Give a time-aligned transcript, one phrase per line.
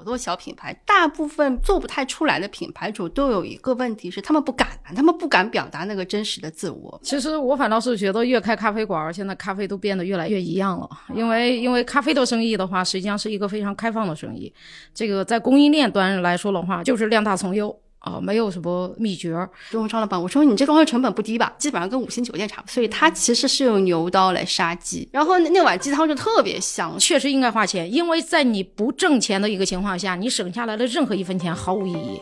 [0.00, 6.98] 好多小品牌，大部分做不太出来的品牌主都有一个问题是，他们不敢，他们不敢表达那个真实的自我。
[7.02, 10.88] 其实我反倒是觉得，越开咖啡馆，现在咖啡都变得越来越一样了。
[11.14, 14.50] 因为因为咖啡的生意的话，实际上是一个非常开放的生意。
[14.94, 17.78] 这个在供应链端来说的话，就是量大从优。
[18.00, 19.30] 啊，没有什么秘诀。
[19.70, 21.52] 跟我张老板，我说你这装修成本不低吧？
[21.58, 22.72] 基本上跟五星酒店差不多。
[22.72, 26.98] 所以它其实是用牛刀来杀鸡，然后那碗鸡汤就特别香。
[26.98, 32.18] 确实应该花钱，因为在你不挣钱的一个情况下，你省下来的任何一分钱毫无意义。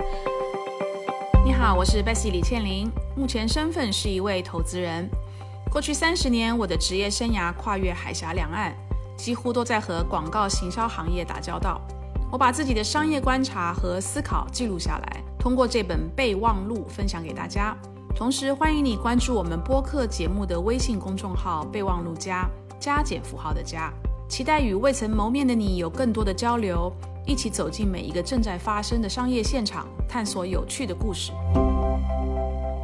[1.45, 5.09] 你好，我是 Bessy 李倩玲，目前身份是一位投资人。
[5.71, 8.75] 过去三十年，我的职业生涯跨越海峡两岸，
[9.17, 11.81] 几乎都在和广告行销行业打交道。
[12.33, 15.23] 我把自己的商业观察和思考记录下来。
[15.39, 17.77] 通过这本备忘录分享给大家，
[18.15, 23.93] 同时欢迎你关注我们播客节目的微信公众号“备忘录加加减符号的加”，
[24.29, 26.93] 期待与未曾谋面的你有更多的交流，
[27.25, 31.31] 一起走进每一个正在发生的商业现场，探索有趣的故事。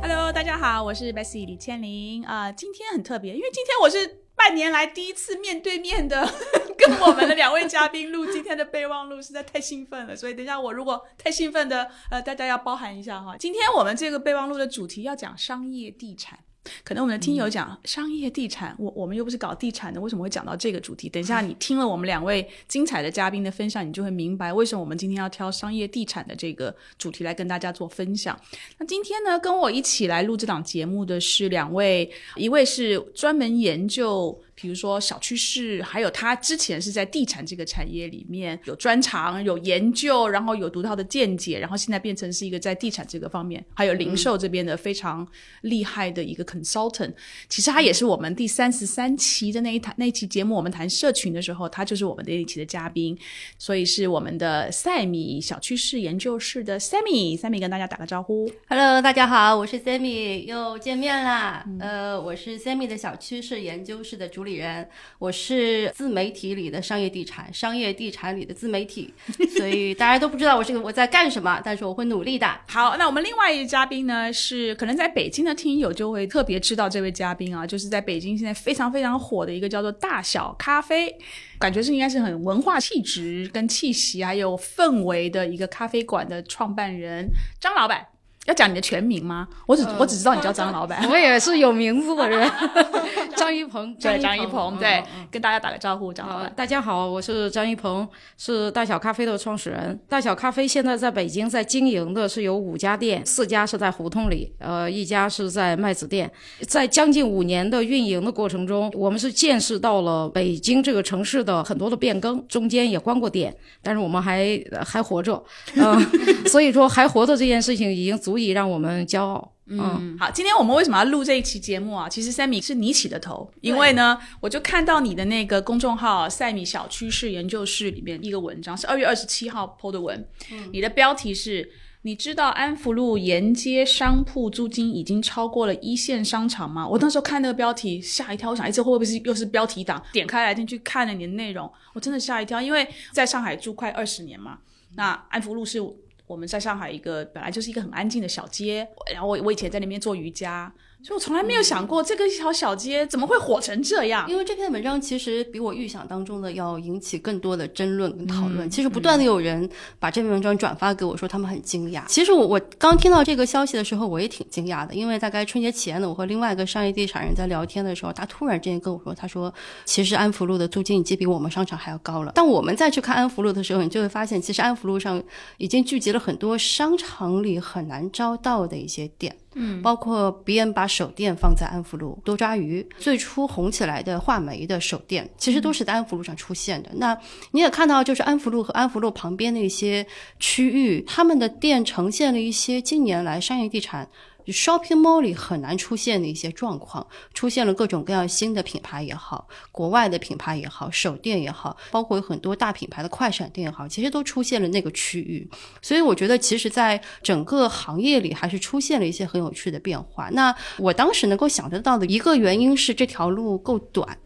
[0.00, 4.23] Hello，大家好，我是 Bessy 李千玲啊，今天很特别，因为今天我是。
[4.36, 6.28] 半年来第一次面对面的
[6.76, 10.14] 跟我们的两位嘉宾录今天的备忘录，实在太兴奋了。
[10.14, 13.36] 所以等一下我如果太兴奋的，呃，大家要包涵一下哈。
[13.38, 16.38] 今天我们这个备忘录的主题要讲商业地产。
[16.82, 21.08] 可能我们的听友讲商业地产，我我们又不是搞地产的，为什么会讲到这个主题？
[21.08, 28.38] 等一下 你听了我们两位精彩的嘉宾的分享，你就会明白为什么我们今天要挑商业地产的这个主题来跟大家做分享。
[28.78, 34.43] 那今天呢，跟我一起来录这档节目的是两位，一位是专门研究。
[34.56, 45.26] 比如说小趋势，还有他之前是在地产这个产业里面有专长、有研究，然后有独到的见解，然后现在变成是一个在地产这个方面，还有零售这边的非常
[45.62, 47.12] 厉害的一个 consultant。
[47.48, 53.18] 其实他也是我们第三十三期的那一谈那一期节目，我们谈社群的时候，他就是我们那一期的嘉宾，
[53.58, 58.48] 所以是我们的赛米小趋势研究室的 Sammy，Sammy 跟大家打个招呼。
[58.68, 61.66] Hello，大家好，我是 Sammy，又见面啦。
[61.80, 64.43] 呃，我是 Sammy 的小趋势研究室的主。
[64.44, 64.88] 理人，
[65.18, 69.12] 我是自媒体里的商业地产，商业地产里的自媒体，
[69.56, 72.46] 所以大家都不知道我这个我在干什么，但是我会努力的。
[72.68, 81.14] 好，那我们另外一位嘉宾呢，是可能在北京的听友就会特别知道这位嘉宾啊，就是在北京现在非常非常火的一个叫做大小咖啡，
[81.58, 87.28] 感觉是应该是很文化气质跟气息还有氛围的一个咖啡馆的创办人
[87.58, 88.06] 张老板。
[88.46, 89.48] 要讲你的全名吗？
[89.66, 91.02] 我只我只知道你叫张老板。
[91.08, 92.50] 我也是有名字的人，
[93.36, 93.94] 张一鹏。
[93.94, 96.52] 对，张一鹏，对，跟大家打个招呼，张老板。
[96.54, 98.06] 大家好，我是张一鹏，
[98.36, 99.98] 是大小咖啡的创始人。
[100.10, 106.30] 大小咖啡现在在北京在经营的是有五家店，四家是在胡同里，呃，一家是在麦子店。
[106.68, 115.42] 在将近五年的运营的过程中，我们是见识到了北京这个城市的很多的变更，中间也关过店，但是我们还还活着，
[115.76, 115.98] 嗯，
[116.46, 118.33] 所以说还活着这件事情已经足。
[118.34, 119.52] 足以让我们骄傲。
[119.66, 122.08] 嗯，好，今天我们为什么要录这一期节目啊？
[122.08, 130.26] 其实赛米是你起的头，因为呢，我就看到你的那个公众号“赛米小趋势研究室”里面一个文章，是二月二十七号 PO 的文。
[130.50, 131.70] 嗯，你的标题是：
[132.02, 136.86] 你知道安福路沿街商铺租金已经超过了一线商场吗？
[136.86, 140.02] 我那时候看那个标题吓一跳，我想，哎，这会不会是又是标题党？
[140.12, 144.58] 点开来进去看了你的内容，我真的吓一跳，因为在上海住快二十年嘛，
[144.96, 145.80] 那安福路是。
[146.26, 150.72] 我们在上海一个本来就是一个很安静的小街，然后我我以前在那边做瑜伽。
[151.06, 154.26] 所以我从来没有想过这个一条小街怎么会火成这样。
[154.26, 158.70] 因为这篇文章其实比我预想当中的要引起更多的争论跟讨论。
[158.70, 162.06] 其实不断的有人把这篇文章转发给我，说他们很惊讶。
[162.06, 164.94] 其实我我刚听到这个消息的时候，我也挺惊讶的。
[164.94, 169.52] 因为大概春节前呢，我和另外一个商业地产人在聊天的时候，他突然之间跟我说，他说
[169.84, 172.32] 其实安福路的租金已经比我们商场还要高了。
[172.34, 175.22] 但我们再去看安福路的时候，你就会发现，其实安福路上
[175.58, 179.36] 已经聚集了很多商场里很难招到的一些店。
[179.54, 186.90] 嗯，包括别人把手电放在安福路，多抓鱼最初红起来的画眉的手电，其实都是在安福路上出现的。
[186.96, 187.16] 那
[187.52, 190.06] 你也看到，就是安福路和安福路旁边的一些
[190.38, 194.08] 区域，他们的店呈现了一些近年来商业地产。
[194.44, 205.48] 就 shopping mall 里很难出现的一些状况，出现了各种各样新的品牌也好，国外的品牌也好，手店也好，包括有很多大品牌的快闪店也好，其实都出现了那个区域。
[205.80, 210.28] 所以我觉得，其实在整个行业里还是出现了一些很有趣的变化。
[210.30, 214.18] 那我当时能够想得到的一个原因是这条路够短。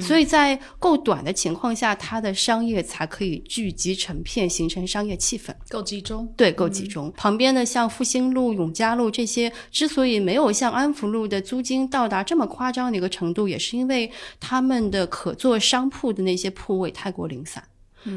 [0.00, 6.26] 所以在够短的情况下，它的商业才可以聚集成片，形成商业气氛，够集中。
[6.36, 7.12] 对，够集中。
[7.16, 14.10] 旁边的像复兴路、永嘉路这些，之所以没有像安福路的租金到达这么夸张的一个程度，也是因为
[14.40, 17.62] 他们的可做商铺的那些铺位太过零散。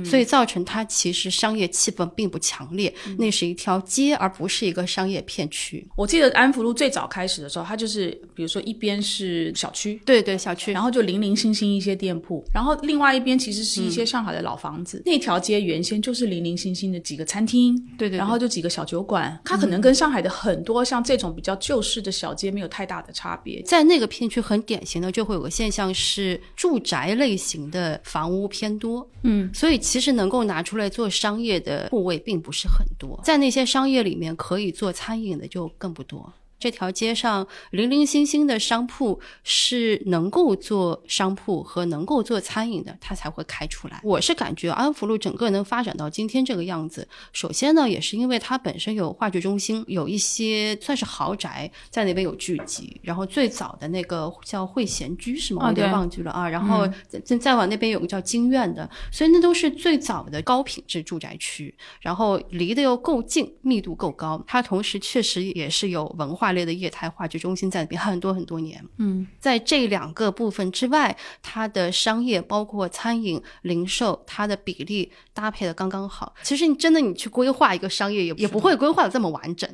[0.03, 2.93] 所以造成它其实商业气氛并不强烈。
[3.17, 5.87] 那是一条街，而不是一个商业片区。
[5.95, 15.01] 我记得安福路最早开始的时候，它就是比如说一边是小区，对对，小区，然后就零零星星一些店铺，然后另外一边其实是一些上海的老房子。
[15.05, 23.61] 那条街原先就是零零星星的几个餐厅，对对，然后就几个小酒馆，它可能跟上海的很多像这种比较旧式的小街没有太大的差别。
[23.63, 36.33] 在那个片区很典型的就会有个现象是住宅类型的房屋偏多，嗯，所以其实能够拿出来做商业的部位并不是很多，在那些商业里面可以做餐饮的就更不多。
[36.59, 44.01] 这条街上零零星星的商铺是能够做商铺和能够做餐饮的，它才会开出来。
[44.03, 52.99] 我是感觉安福路整个能发展到今天这个样子，首先呢，也是因为它本身有话剧中心，有一些算是豪宅在那边有聚集。
[53.03, 55.61] 然后最早的那个叫汇贤居是吗？
[55.65, 56.49] 我有点忘记了啊。
[56.49, 61.75] 然后再再往那边有个叫金苑的，所以那都是最早的高品质住宅区。
[62.01, 66.46] 然后离得又够近，密度够高，它同时确实也是有文化。
[66.51, 76.33] 类的业态话剧中心在里边很多很多年，嗯，在这两个部分之外，它的商业包括餐饮、零售，它的比例搭配的刚刚好。
[76.43, 79.69] 其实你真的你去规划一个商业，也也不会规划的这么完整。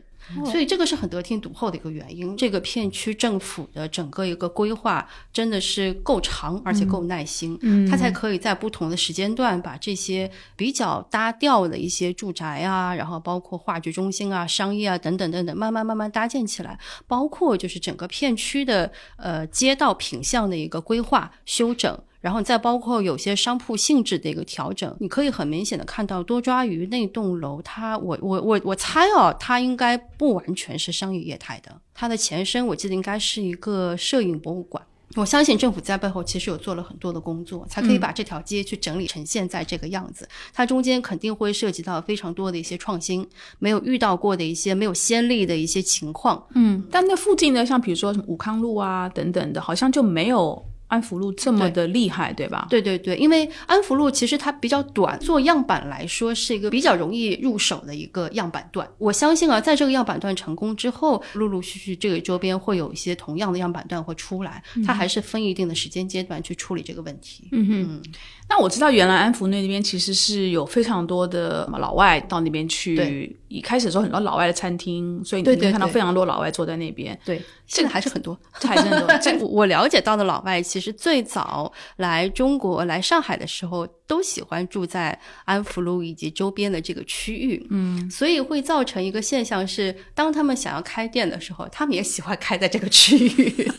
[0.46, 2.36] 所以这个是很得天独厚的一个原因。
[2.38, 16.80] 这个片区政府的整个一个规划真的是够长，而且够耐心，嗯，它才可以在不同的时间段把这些比较搭调的一些住宅啊，然后包括话剧中心啊、商业啊等等等等，慢慢慢慢搭建起来。
[17.08, 22.00] 包括就是整个片区的呃街道品相的一个规划修整。
[22.24, 34.82] 然后再包括有些商铺性质的一个调整，你可以很明显的看到多抓鱼那栋楼，它我我我我猜哦，它应该不完全是商业业态的，它的前身我记得应该是一个摄影博物馆。
[35.18, 40.26] 我相信政府在背后其实有做了很多的工作，才可以把这条街去整理成现在这个样子。
[40.54, 43.28] 它中间肯定会涉及到非常多的一些创新，
[43.60, 46.42] 没有遇到过的一些没有先例的一些情况。
[46.56, 50.66] 嗯，但那附近呢像比如说什么武康路啊等等的，好像就没有。
[50.94, 52.68] 安福路这么的厉害，对吧？
[52.70, 58.88] 对对对，因为安福路其实它比较短，做样板来说是一个比较容易入手的一个样板段。
[59.00, 64.64] 我相信啊，在这个样板段成功之后，陆陆续续这个周边会有一些同样的样板段会出来。
[64.86, 67.48] 它还是分一定的时间阶段去处理这个问题。
[67.52, 68.04] 嗯哼。
[68.50, 73.38] 那我知道，原来安福那边其实是有非常多的老外到那边去。
[73.48, 77.18] 一开始的时候，很多老外的餐厅，所以你可以看到非常多老外坐在那边。
[77.24, 79.18] 对，现在还是很多， 还是很多。
[79.22, 83.88] 这我了解到的老外，其实最早来中国、来上海的时候。
[84.06, 93.72] 都喜欢住在安福路以及周边的这个区域，嗯，所以会造成一个现象是，当他们想要开店的时候，他们也喜欢开在这个区域。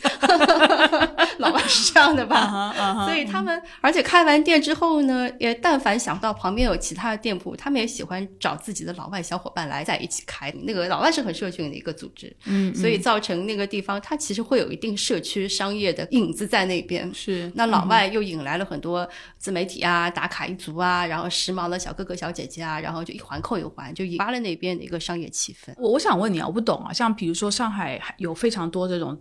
[1.39, 3.05] 老外是这样的吧？
[3.07, 10.53] 所以他们，而且开完店之后呢，也但凡想到旁边有其他的店铺，他们也喜欢找自己的老外小伙伴来在一起开。
[10.63, 17.13] 那个老外是很社群的一个组织，嗯，所以造成那个地方它其实会有一定社区商业的影子在那边。
[17.15, 19.09] 是，那老外又引来了很多
[19.39, 20.11] 自媒体啊。
[20.11, 25.73] 打卡一族啊，然后时髦的小哥哥小姐姐啊，然后就一环扣一环，就引发了那边的一个商业气氛。
[25.77, 29.19] 我我想问你啊，我不懂啊，像比如说上海有非常多这种。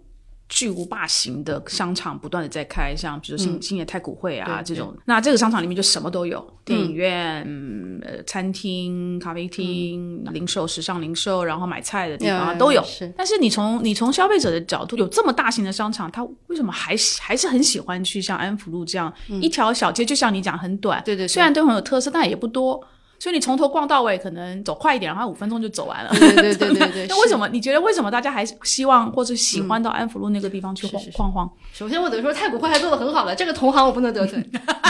[0.53, 7.41] 巨无霸型的商场不断的在开，像比如新新野太古汇啊这种，那这个商场里面就什么都有，电影院、
[8.03, 12.85] 呃餐厅、咖啡厅、零售、时尚零售，然后买菜的地方都有。
[13.17, 19.11] 但是你从你从消费者的角度，有这么大型的商场，他为什么还还是很喜欢去像安福路这样
[19.41, 20.05] 一条小街？
[20.05, 22.79] 就像你讲很短，对对，虽然都很有特色，但也不多。
[23.23, 26.09] 所以你从头逛到尾，可能走快一点，然后五分钟就走完了。
[26.11, 27.07] 对对对对对。
[27.07, 27.47] 那为什么？
[27.47, 31.49] 你觉得为什么大家还希望或者喜欢到安福路那个地方去晃晃晃？
[31.71, 34.43] 首先，我得说太古汇还做的很好了，这个同行我不能得罪。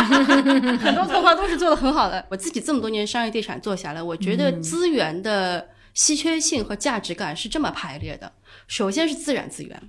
[0.81, 2.25] 很多同行都是做的很好的。
[2.27, 8.31] 我自己这么多年商业地产做下来，我觉得资源的稀缺性和价值感是这么排列的：
[8.65, 9.79] 首先是自然资源，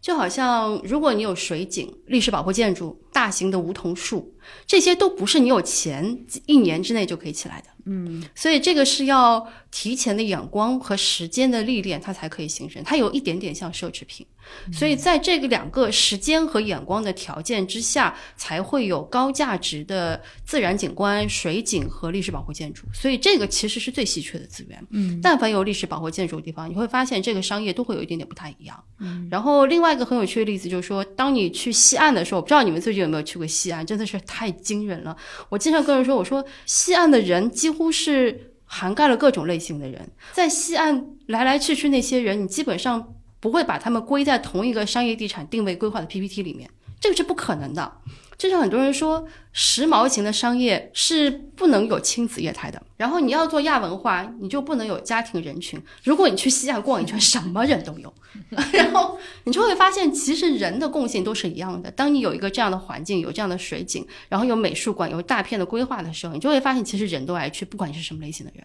[0.00, 4.32] 就好像如果你有水景、历史保护建筑、大型的梧桐树。
[4.66, 12.82] 这些都不是你有钱一年之内就可以起来的，嗯，所以这个是要提前的眼光和时间的历练，它才可以形成。
[12.82, 14.26] 它有一点点像奢侈品，
[14.72, 22.84] 所以在这个两个时间和眼光的条件之下，才会有高价值的自然景观、水景和历史保护建筑。
[22.92, 24.86] 所以这个其实是最稀缺的资源。
[24.90, 28.82] 嗯，但凡有历史保护建筑的地方，你会发现这个商业都会有一点点不太一样。
[29.00, 34.14] 嗯，然后另外一个很有趣的例子就是说，当你去西岸的时候，我不知道你们最近有没有去过西岸，真的是。
[34.34, 35.16] 太惊人了！
[35.48, 47.92] 我经常跟人说，我说西岸的人几乎是涵盖了各种类型的人，在西岸来来去去那些人，你基本上不会把他们归在同一个商业地产定位规划的 PPT 里面，这个是不可能的。
[48.36, 52.82] 就像很多人说，时髦型的商业是不能有亲子业态的。
[52.96, 55.80] 然后你要做亚文化，你就不能有家庭人群。
[56.02, 58.12] 如果你去西亚逛一圈，什么人都有。
[58.72, 61.90] 然后你就会发现，其实人的共性都是一样的。
[61.90, 68.64] 当你有一个这样的环境，有这样的水景，然后有美术馆，有大片的规划的时候，你就会发现，其实人都爱去，不管你是什么类型的人。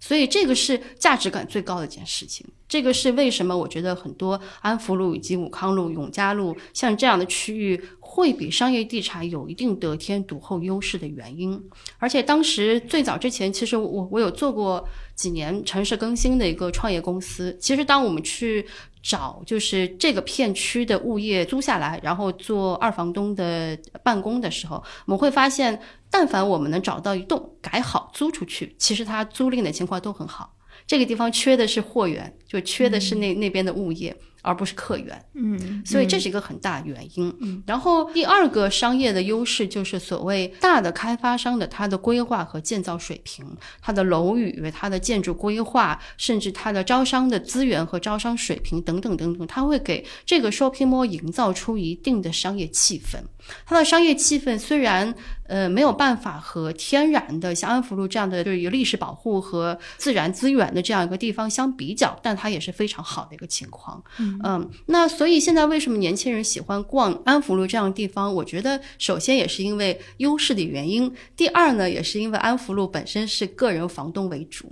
[0.00, 2.46] 所以这个是价值感最高的一件事情。
[2.68, 11.62] 这个是为什么我觉得很多安福路以及武康路、永嘉路像这样的区域会比商业地产有一定得天独厚优势的原因。
[11.98, 14.84] 而且当时最早之前，其实我我有做过
[15.14, 17.56] 几年城市更新的一个创业公司。
[17.60, 18.66] 其实当我们去
[19.08, 30.52] 找就是这个片区的物业租下来，然后做二房东的办公的时候，我们会发现，但凡我们能找到一栋改好租出去，其实它租赁的情况都很好。
[30.88, 34.16] 这个地方缺的是货源，就缺的是那那边的物业。
[34.46, 37.62] 而不是客源，嗯，所以这是一个很大原因。
[37.66, 43.44] 然后第二个商业的优势就是所谓大的开发商的它的规划和建造水平，
[43.82, 53.18] 它的楼宇、它的建筑规划，甚至它的招商的资源和招商水平等等等等，它会给这个 shopping mall 营造出一定的商业气氛。
[53.64, 55.14] 它的商业气氛虽然
[55.46, 64.02] 呃没有办法和天然的像安福路这样的就是有历史保护和自然资源的这样一个地方相比较，但它也是非常好的一个情况。
[64.18, 68.34] 嗯，那所以现在为什么年轻人喜欢逛安福路这样的地方？
[68.34, 74.70] 我觉得首先也是因为优势的原因，第二呢也是因为安福路本身是个人房东为主，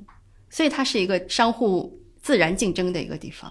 [0.51, 3.51] 所以它是一个商户自然竞争的一个地方。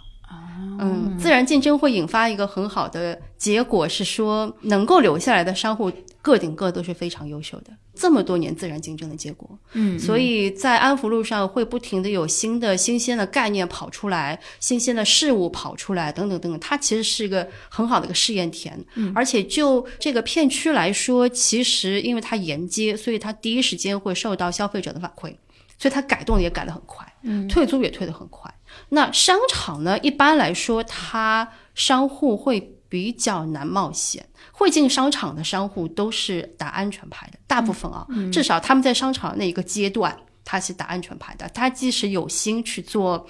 [0.79, 7.71] 嗯，自然竞争会引发一个很好的结果，是说能够留下来的商户个顶个都是非常优秀的。
[7.95, 16.59] 这么多年自然竞争的结果，嗯，所以在安福路上会不停的有新的新鲜的概念跑出来，新鲜的事物跑出来，等等等等。
[16.59, 25.35] 它其实是一个很好的一个试验田，嗯，而且就这个片区来说，其实因为它沿街，所以它第一时间会受到消费者的反馈，
[25.77, 28.51] 所以它改动也改得很快，嗯，退租也退得很快。
[28.89, 29.97] 那商场呢？
[29.99, 34.27] 一般来说，它商户会比较难冒险。
[34.51, 40.15] 会进商场的商户都是打安全牌的，大部分啊，至少他们在商场那一个阶段，
[40.45, 41.49] 他是打安全牌的。
[41.49, 43.25] 他即使有心去做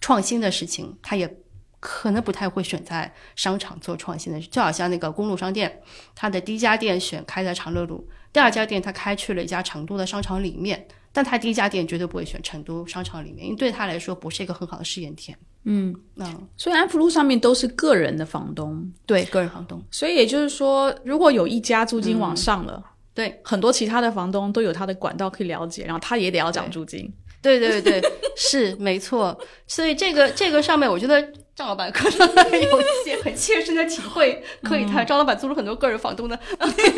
[0.00, 1.38] 创新的事情，他也
[1.80, 4.40] 可能不太会选在商场做创新的。
[4.40, 5.82] 就好像那个公路商店，
[6.14, 10.86] 他的第一家店选开在长乐路，第二家店他开去了一家成都的商场里面。
[11.12, 15.36] 但他第一家店绝对不会选成都商场里面，因为对他来说不是一个很好的试验田。
[15.64, 16.24] 嗯，那
[16.56, 19.82] 所以安福路上面都是个人的房东，对个人房东。
[19.90, 27.12] 所以也就是说，如果有一家租金往上了，对很多其他的房东都有他的管道可以了解，然后他也得要涨租金。
[27.42, 28.02] 对对对，
[28.36, 29.38] 是没错。
[29.66, 31.32] 所以这个这个上面，我觉得。
[31.58, 35.04] 张老板可能有一些很切身的体会可以谈。
[35.04, 36.38] 张老板租了很多个人房东的。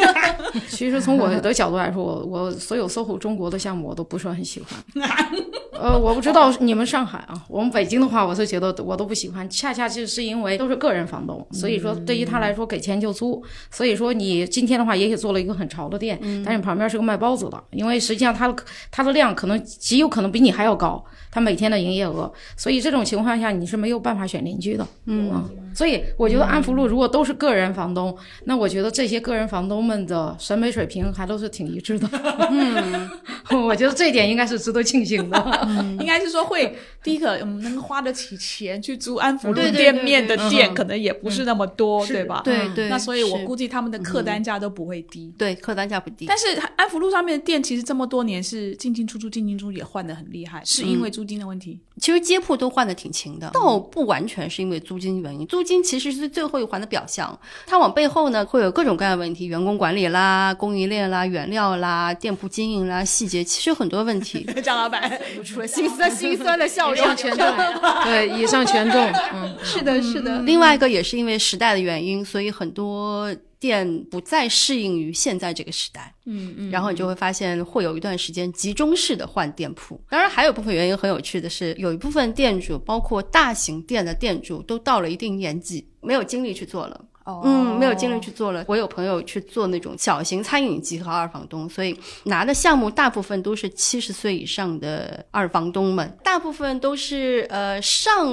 [0.68, 4.78] 其实从我的角度来说，我我所有 SOHO 中国的项目我都不是很喜欢。
[5.72, 9.48] 呃，我不知道你们上海啊，我们北京的话，我是觉得我都不喜欢。
[9.48, 13.42] 恰恰就是因为都是个人房东，所以说对于他来说给钱就租。
[13.70, 18.54] 所以说你今天的话也许做了一个很潮的店，但是旁边是个卖包子的，因为实际上他的
[18.90, 22.30] 他的量可能极有可能比你还要高，他每天的营业额。
[22.58, 24.40] 所以这种情况下你是没有办法选。
[24.50, 32.08] 邻居的，嗯，所以我觉得安福路如果都是个人房东，那我觉得这些个人房东们的审美水平还都是挺一致的，
[32.50, 33.08] 嗯，
[33.66, 35.68] 我觉得这一点应该是值得庆幸的，
[36.00, 42.42] 应该是说会第一个，我们，能花得起钱去租安福路店面的店，可能也不是那么多，对吧？
[42.44, 46.26] 对对，那所以我估计他们的客单价都不会低，对，客单价不低。
[46.26, 51.78] 但是安福路上面的店其实这么多年是进进出出，进进出出也换的很厉害，是因为租金的问题。
[52.00, 54.48] 其实街铺都换的挺勤的，倒不完全。
[54.50, 64.44] 是因为租金原因，租金其实是最后一环的表象，它往背后呢会有各种各样的问题，员工管理啦、供应链啦、原料啦、店铺经营啦、细节，其实很多问题。
[64.64, 66.89] 张老板 露出了心酸心酸的笑容。
[66.92, 67.56] 以上全中，
[68.04, 69.00] 对，以上全中。
[69.34, 70.40] 嗯， 是的，是的。
[70.42, 73.34] 另外一个也是因为时代的原因，所以很多。
[73.60, 80.00] 店不再适应于现在这个时代，嗯嗯，然后你就会发现会有一段时间集中式的换店铺。
[80.08, 86.98] 当然，还有部分原因很有趣的是，有一部分店主，包括大型店的店主，都到了一定年纪，没有精力去做了。
[87.30, 88.64] 哦，嗯，没有精力去做了。
[88.66, 98.28] 我有朋友去做那种小型餐饮集合二房东，所以拿的项目大部分都是七十岁以上的二房东们，大部分都是呃上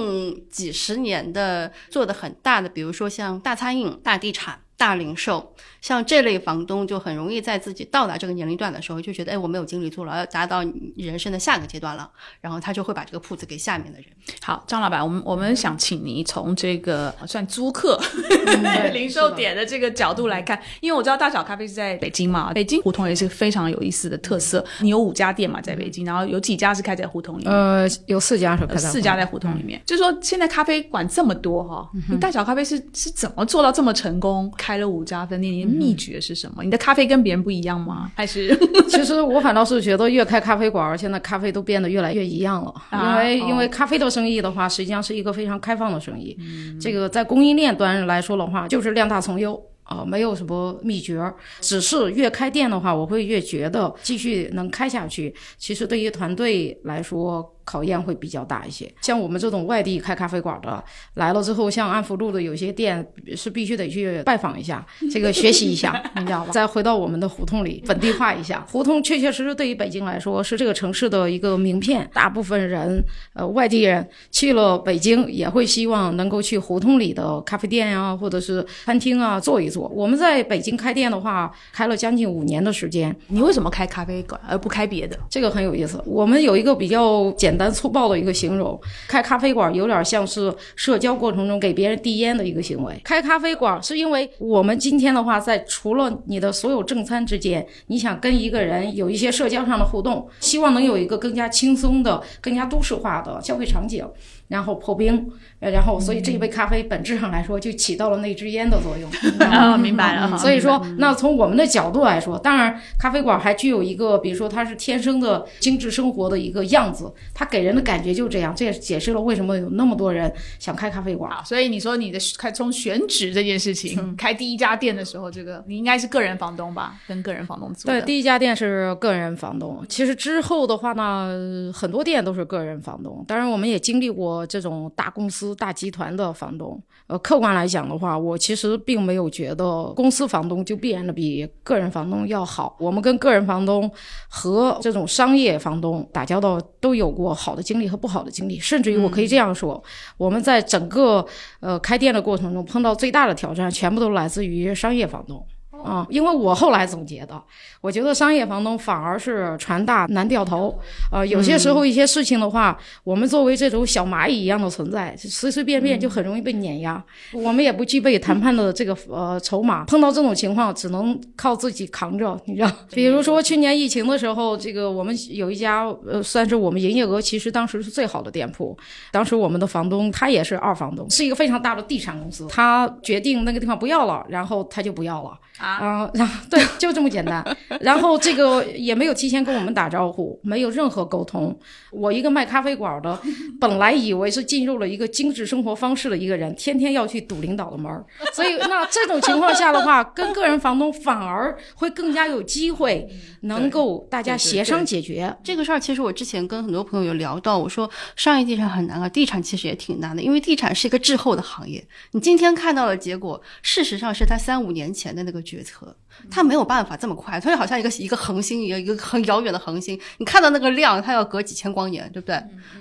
[0.50, 4.60] 几十年的做的很大的，比如说像大餐饮、大地产。
[4.77, 10.63] 大零售，像这类房东就很容易在自己到达这个年龄段的时候，就觉得哎，我没有精力做了，要达到
[10.96, 12.07] 人生的下个阶段了，
[12.39, 14.07] 然后他就会把这个铺子给下面的人。
[14.41, 18.00] 好，张老板，我们我们想请你从这个算租客、
[18.93, 24.63] 零售点的这个角度来看，因为我知道大小咖啡是在北京嘛，北京胡同也是非常有意思的特色。
[24.81, 27.51] 你有五家店嘛，在北京，然后有几家是开在胡同里面？
[27.51, 29.81] 呃，有四家是开在四家在胡同里面。
[29.86, 35.53] 就是说，现在咖啡馆这么多哈，你大小咖啡是是怎么做到这么成功，开了五家分店？
[35.53, 36.62] 你的秘诀是什么？
[36.62, 38.12] 你的咖啡跟别人不一样吗？
[38.13, 38.53] 还是？
[38.89, 42.74] 其实我反倒是觉得，越开咖啡馆，现在咖啡都变得越来越一样了。
[42.91, 46.38] 因为因为咖啡的生意的话，实际上是一个非常开放的生意。
[46.81, 51.17] 这个在供应链端来说的话，就是量大从优啊，没有什么秘诀。
[51.62, 55.33] 只是越开店的话，我会越觉得继续能开下去。
[55.57, 58.89] 其实对于团队来说，考验会比较大一些。
[59.01, 60.81] 像我们这种外地开咖啡馆的，
[61.15, 63.05] 来了之后，像安福路的有些店
[63.36, 66.51] 是必须得去拜访一下， 这个学习一下，你知道吧？
[66.55, 68.65] 再回到我们的胡同里本地化一下。
[68.71, 72.09] 胡同确确实实对于北京来说是这个城市的一个名片。
[72.13, 79.89] 大部分人，呃，外地人去了北京也会希望能够去胡同里的咖啡店呀，或者是餐厅啊坐一坐。
[79.89, 83.13] 我们在北京开店的话，开了将近五年的时间。
[83.27, 85.19] 你为什么开咖啡馆而不开别的？
[85.29, 86.01] 这个很有意思。
[86.05, 87.56] 我们有一个比较简。
[87.57, 92.99] 单粗暴的一个形容，开咖啡馆有点像是社交过程中给别人递烟的一个行为。
[93.03, 104.07] 开咖啡馆是因为我们今天的话，在除了你的所有正餐之间，你想跟一个人有一些社交上的互动，希望能有一个更加轻松的、更加都市化的消费场景。
[104.47, 109.09] 然后破冰，然后所以这一杯咖啡本质上来说就起到了那支烟的作用。
[109.49, 110.37] 啊，明白了。
[110.37, 118.53] 所以说，那从我们的角度来说，当然咖啡馆还具有一个，比如说它是天生的精致生活的一个样子，它给人的感觉就这样。
[118.55, 121.31] 这也解释了为什么有那么多人想开咖啡馆。
[121.43, 126.95] 所以你说你的开从选址这件事情，开第一家店的时候，这个你应该是个人房东吧？
[127.07, 127.87] 跟个人房东租。
[127.87, 129.83] 对，第一家店是个人房东。
[129.89, 133.25] 其实之后的话呢，很多店都是个人房东。
[133.27, 134.45] 当然，我们也经历过。
[134.47, 142.75] 这种大公司、大集团的房东，呃，客观来讲的话，我其实并没有觉得公司房东就必然的比个人房东要好。
[142.80, 143.89] 我们跟个人房东
[144.27, 148.60] 和这种商业房东打交道，都有过好的经历和不好的经历。
[148.60, 149.82] 甚至于，我可以这样说，
[150.18, 151.25] 我们在整个
[151.60, 155.46] 呃开店的过程中碰到最大的挑战，全部都来自于商业房东。
[155.83, 157.42] 啊，因为我后来总结的，
[157.81, 160.77] 我觉得商业房东反而是船大难掉头。
[161.11, 167.03] 呃，有些时候一些事情的话，我们作为这种小蚂蚁一样的存在，随随便便就很容易被碾压。
[167.33, 172.72] 我们也不具备谈判的这个呃筹码，碰到这种情况只能靠自己扛着，你知道。
[172.92, 178.77] 比如说去年疫情的时候，这个我们有一家呃算是我们营业额其实当时是最好的店铺，
[179.11, 185.37] 当时我们的房东他也是二房东，是一个非常大的地产公司，他决定那个地方不要了，然后他就不要了。
[185.57, 187.43] 啊，然后对，就这么简单。
[187.81, 191.57] 然后这个也没有提前跟我们打招呼，没有任何沟通。
[191.91, 193.20] 我一个卖咖啡馆的，
[193.59, 198.05] 本来以为是进入了一个精致生活方式的一个人，天天要去堵领导的门儿。
[198.33, 203.09] 所以那这种情况下的话，跟个人房东反而会更加有机会
[203.41, 205.79] 能够大家协商解决这个事儿。
[205.79, 211.83] 其实我之前跟很多朋友有聊到，我说商业地产很难啊，地产其实也挺难的，因为地产是一个滞后的行业。
[212.11, 215.41] 你今天看到的结果，事实上是他三五年前的那个。
[215.48, 215.96] 决策，
[216.29, 220.00] 它没有办法这么快，它就好像一个一个恒星一样，一个很遥远的恒星。
[220.18, 222.36] 你看到那个量，它要隔几千光年，对不对？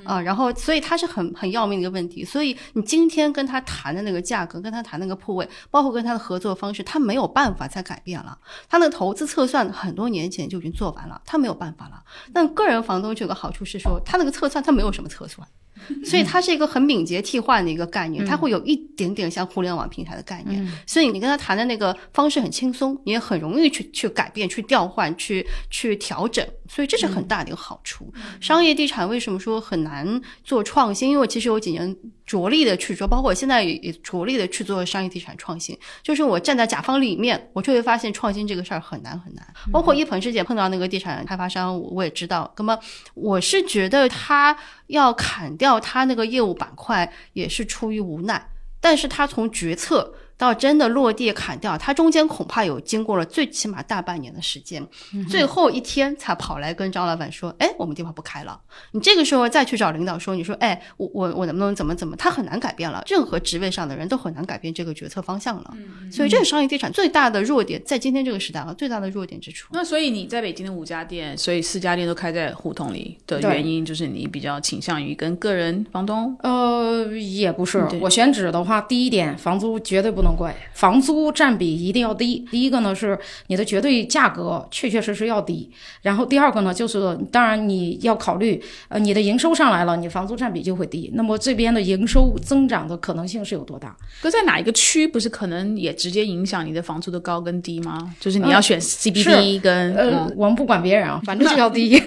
[0.04, 2.24] 啊，然后所以它是很很要命的一个问题。
[2.24, 8.36] 所以你今天跟他谈的那个价格，跟他谈那个铺位，包括跟他的合作方式，他没有办法再改变了。
[8.68, 12.02] 他那个投资测算很多年前就已经做完了，他没有办法了。
[12.34, 15.46] 但个人房东就有个好处是说，他那个测算他没有什么测算。
[16.04, 20.66] 所以它是一个很敏捷替换的一个概念，它会有一点点像互联网平台的概念。
[20.86, 26.46] 所以你跟他谈的那个方式很轻松，你也很容易去去改变、去调换、去去调整。
[26.68, 28.12] 所以这是很大的一个好处。
[28.40, 31.10] 商业地产为什么说很难做创新？
[31.10, 35.78] 因为其实有几年着力的去做，包括我现在也着力的去做商业地产创新。
[36.02, 39.46] 就是我站在甲方里面，我就会发现创新这个事儿很难很难。
[39.72, 42.52] 包括一鹏之前碰到那个地产开发商，我也知道。
[42.56, 42.78] 那么
[43.14, 44.56] 我是觉得他
[44.88, 48.50] 要砍掉他那个业务板块，也是出于无奈。
[48.80, 50.12] 但是他从决策。
[50.38, 54.86] 到真的落地砍掉，它中间恐怕有经过了最起码大半年的时间，
[55.28, 58.60] 最后一天才跑来跟张老板说：“哎，我们地方不开了。”
[58.92, 65.74] 你这个时候再去找领导说：“你说，哎，我我我能不能怎么怎么？”他很难改变了，任何职位上的人都很难改变这个决策方向了。
[66.12, 69.68] 所以，这是商业地产最大的弱点，在今天这个时代啊，最大的弱点之处。
[69.72, 76.36] 那所以你在北京的五家店，所以四家店都开在胡同里的原因，就是你比较倾向于跟个人房东？
[76.42, 80.25] 呃，也不是，我选址的话，第一点，房租绝对不能。
[80.26, 82.46] 能贵，房租占比一定要低。
[82.50, 85.70] 第一个呢是你的绝对价格确确实实要低，
[86.02, 91.10] 然后第二个呢就是当然你要考虑，呃，你的营收上来了，你房租占比就会低。
[91.14, 93.96] 那么这边的营收增长的可能性是有多大？
[94.20, 98.14] 搁在哪一个区不是可能也直接影响你的房租的高跟低吗？
[98.18, 102.02] 就是你要选 CBD 跟呃，我们不管别人啊，反正就要低。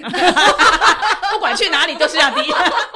[1.54, 2.40] 去哪里都是要低，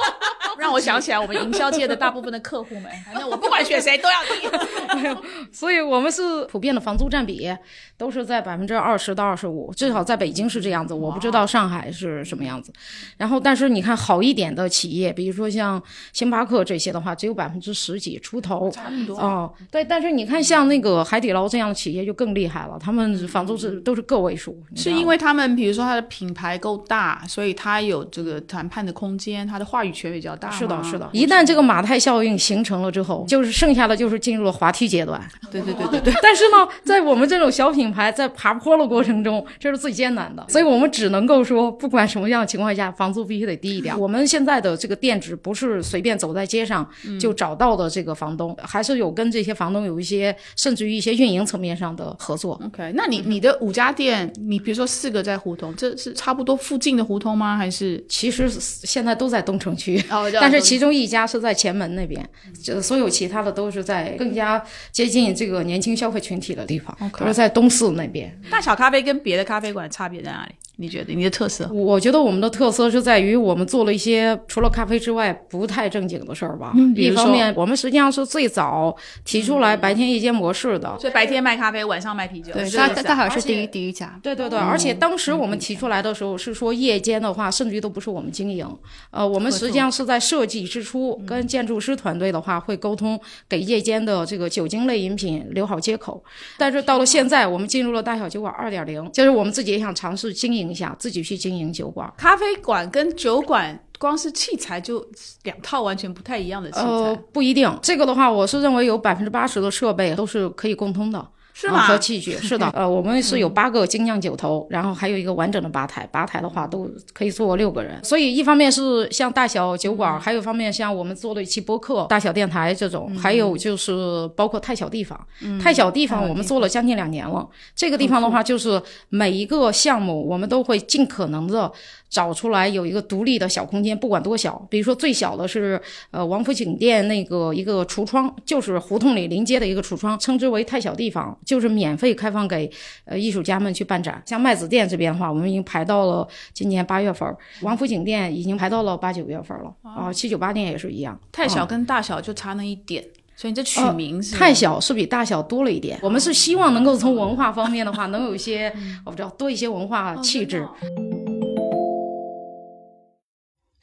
[0.57, 5.15] 让我想起来我们营销界的大部分的客户们，反正我不管选谁都要低。
[5.51, 7.49] 所以我们是普遍的房租占比
[7.97, 12.71] 都是在百分之二十到二十五，至少在北京是这样子，我不知道上海是什么样子。
[13.17, 15.81] 然后，但是你看好一点的企业，比如说像
[16.13, 18.69] 星巴克这些的话，只有百分之十几出头。
[18.71, 30.49] 差那么多哦，对，但是你看像那个海底捞这样的企业就更厉害了，他们房租是都是个位数，是因为他们，比如说他的品牌够大，所以他有这个谈判的空间，他的话语权比较大。
[30.49, 35.21] 是的，是的，一旦这个马太效应形成了之后，就是剩下的就是进入了滑梯阶段。
[35.51, 36.13] 对对对对对。
[36.23, 43.97] 但是呢，在我们这种小品牌在爬坡的过程中，这是最艰难的，所以我们只能够说，不管什么样的情况下，房租必须得低一点。
[43.99, 46.87] 我们现在的这个店址不是随便走在街上
[47.19, 52.59] 就找到的这个房东，还是有跟这些房东有一些，甚至于一些运营层面上的合作。
[52.65, 57.55] OK，那你你的五家店，你比如说四个在胡同，这是差不多附近的胡同吗？
[57.55, 58.03] 还是？
[58.09, 62.27] 其实现在都在东城区，哦但是其中一家是在前门那边，
[62.61, 68.35] 就所有其他的都是在更加接近这个年轻消费群体的地方都是在东四那边。
[68.49, 70.53] 大小咖啡跟别的咖啡馆差别在哪里？
[70.77, 71.67] 你觉得你的特色？
[71.71, 76.73] 我觉得我们的特色是在于我们做了一些除了咖啡之外不太正经的事儿吧。
[76.75, 80.97] 一嗯一方面，我们实际上是最早提出来白天夜间模式的。
[80.99, 82.51] 所以白天卖咖啡，晚上卖啤酒。
[82.53, 84.19] 对，大大海而且是第一第一家。
[84.21, 88.67] 对对对，而且当时我们提出来的时候是说夜间的话，甚至于都不是我们经营，
[89.11, 96.23] 呃，我们实际上是在设计之初跟建筑师团队的话会沟通，给夜间的这个酒精类饮品留好接口。
[96.57, 102.11] 但是到了现在，我们进入了大小酒馆二点零，就是我们自己也想尝试经营一下，自己去经营酒馆。
[102.17, 105.05] 咖啡馆跟酒馆光是器材就
[105.43, 106.85] 两套完全不太一样的器材。
[106.85, 107.71] 呃，不一定。
[107.81, 111.27] 这个的话，我是认为有百分之八十的设备都是可以共通的。
[111.57, 117.97] 是吗啊和器具 是的，呃，我们是有八个精酿酒头，然后还有一个完整的吧台，吧台的话都可以坐六个人。
[118.03, 125.17] 所以一方面是像大小酒馆，还有一方面像我们做了一期播客、大小电台这种，还有就是包括太小地方。
[125.57, 127.47] 太小地方我们做了将近两年了。
[127.73, 131.71] 这个地方的话，就是每一个项目我们都会尽可能的
[132.09, 134.65] 找出来有一个独立的小空间，不管多小。
[134.69, 142.69] 比如说最小的是呃王府井店那个一个橱窗，就是胡同里临街的一个橱窗，称之为太小地方，就是免费开放给
[143.05, 144.21] 呃艺术家们去办展。
[144.25, 147.27] 像麦子店这边的话，我们已经排到了今年八月份，
[147.61, 151.19] 王府井店已经排到了八九月份了啊，七九八店也是一样。
[151.31, 153.03] 太小跟大小就差那一点，
[153.35, 155.99] 所以你这取名是、呃太小是比大小多了一点。
[156.01, 158.73] 我们是希望能够从文化方面的话，能有一些
[159.05, 160.65] 我不知道多一些文化气质。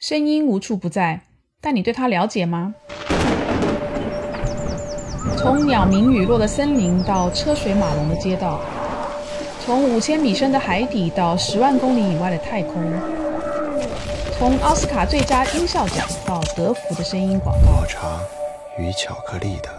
[0.05, 1.21] 声音无处不在，
[1.61, 2.75] 但你对它了解吗？
[5.37, 8.59] 从鸟鸣雨落的森林到车水马龙的街道，
[9.63, 12.83] 从五千米深的海底到十万公里以外的太空，
[14.37, 18.19] 从奥斯卡最佳音效奖到德芙的声音广告抹，茶
[18.77, 19.69] 与巧克力的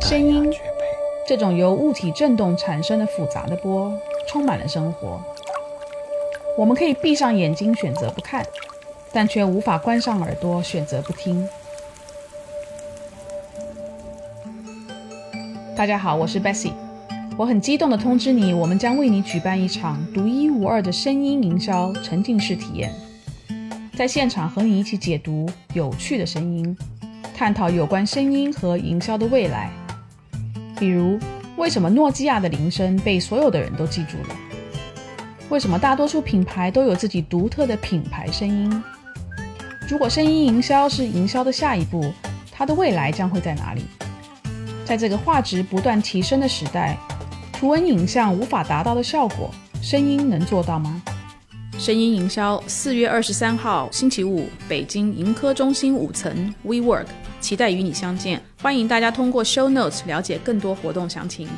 [0.00, 0.84] 声音绝配。
[1.26, 3.92] 这种由物体振动产生的复杂的波，
[4.28, 5.20] 充满了生活。
[6.56, 8.46] 我们可以闭上眼睛选择不看，
[9.16, 11.42] 但却无法关上耳朵选择不听。
[15.74, 16.74] 大家好，我是 Bessie，
[17.38, 22.92] 我很激动的通知你，我们将为你举办一场独一无二的声音营销沉浸式体验，
[23.96, 26.76] 在现场和你一起解读有趣的声音，
[27.34, 29.70] 探讨有关声音和营销的未来。
[30.78, 31.18] 比如，
[31.56, 34.36] 为什么诺基亚的铃声被所有的人都记住了？
[35.48, 38.84] 为什么大多数品牌都有自己独特的品牌声音？
[39.88, 42.12] 如果声音营销是营销的下一步，
[42.50, 43.82] 它的未来将会在哪里？
[44.84, 46.96] 在这个画质不断提升的时代，
[47.52, 49.48] 图文影像无法达到的效果，
[49.80, 51.00] 声音能做到吗？
[51.78, 57.06] 声音营销四月二十三号星期五，北京盈科中心五层 WeWork，
[57.40, 58.42] 期待与你相见。
[58.60, 61.48] 欢迎大家通过 Show Notes 了解更多活动详情。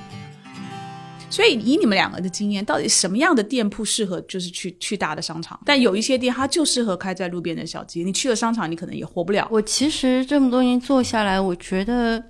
[1.30, 5.60] 所以，以你们两个的经验，到底什么样的店铺适合就是去去大的商场？
[5.64, 9.46] 但有一些店它就适合开在路边的小街，你去了商场，你可能也活不了。
[9.50, 12.22] 我其实这么多年做下来，我觉得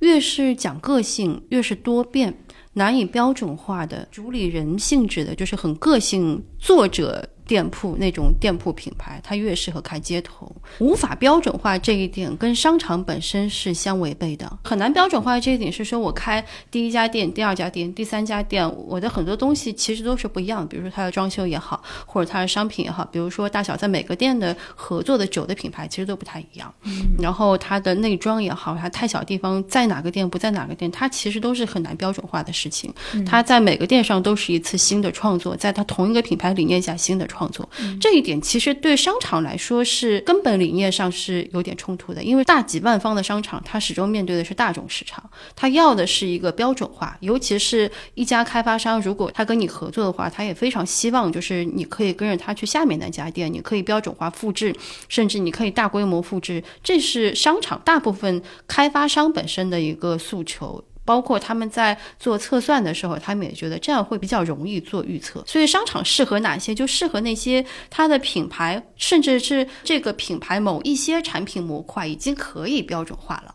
[0.00, 10.54] 越是讲个性，越是多变、难以标准化的主理人性质的，就是很个性作者店铺那种店铺品牌，它越适合开街头。
[10.78, 20.66] 无法标准化这一点跟商场本身是相违背的，很难标准化这一点是说我开第一家店、第二家店、第三家店，我的很多东西其实都是不一样的。
[20.66, 26.72] 比如说它的装修也好，或者它的商品也好，比如说大小在每个店的合作的酒的品牌其实都不太一样。
[27.18, 32.92] 然后它的内装也好，它太小地方在哪个店不在哪个店，它其实都是很难标准化的事情。
[33.24, 37.68] 它在每个店上都是一次新的创作，在它同一个品牌理念下新的创作。
[38.00, 45.22] 这一点其实对商场来说是根本理念上是有点冲突的，因为大几万方的商场，它始终面对的是大众市场，
[45.54, 47.16] 它要的是一个标准化。
[47.20, 54.74] 尤其是一家开发商，如果他跟你合作的话，他也非常希望就是你可以跟着他去下面那家店，你可以标准化复制，
[55.08, 60.82] 甚至你可以大规模复制，这是商场大部分开发商本身的一个诉求。
[61.08, 65.42] 包括他们在做测算的时候，他们也觉得这样会比较容易做预测。
[65.46, 73.54] 所以商场适合哪些，就适合那些它的品牌，甚至是这个品牌某一些产品模块已经可以标准化了，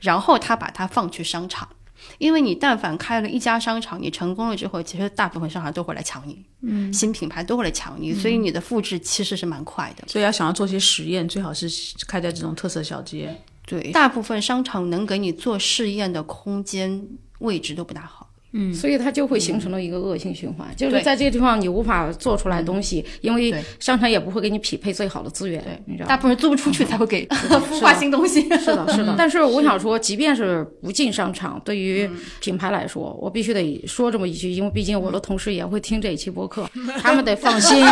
[0.00, 1.68] 然后他把它放去商场。
[2.16, 10.04] 因为你但凡开了一家商场，你成功了之后，其实大部分商场都会来抢你，嗯，新品牌都会来抢你，所以你的复制其实是蛮快的。
[10.06, 11.68] 所以要想要做些实验，最好是
[12.06, 13.36] 开在这种特色小街。
[13.68, 17.06] 对，大部分商场能给你做试验的空间
[17.40, 18.27] 位置都不大好。
[18.52, 28.42] 嗯，所以它就会形成了一个恶性循环，就是在这个地方你无法做出来东西，因为商场也不会给你匹配最好的资源，你知道，大部分人租不出去才会给 孵化新东西。
[28.58, 29.14] 是的，是的。
[29.18, 32.08] 但是我想说，即便是不进商场，对于
[32.40, 36.68] 品牌来说，我必须得说这么一句，因为毕竟我的同事也会听这一期播客，
[37.02, 37.84] 他们得放心，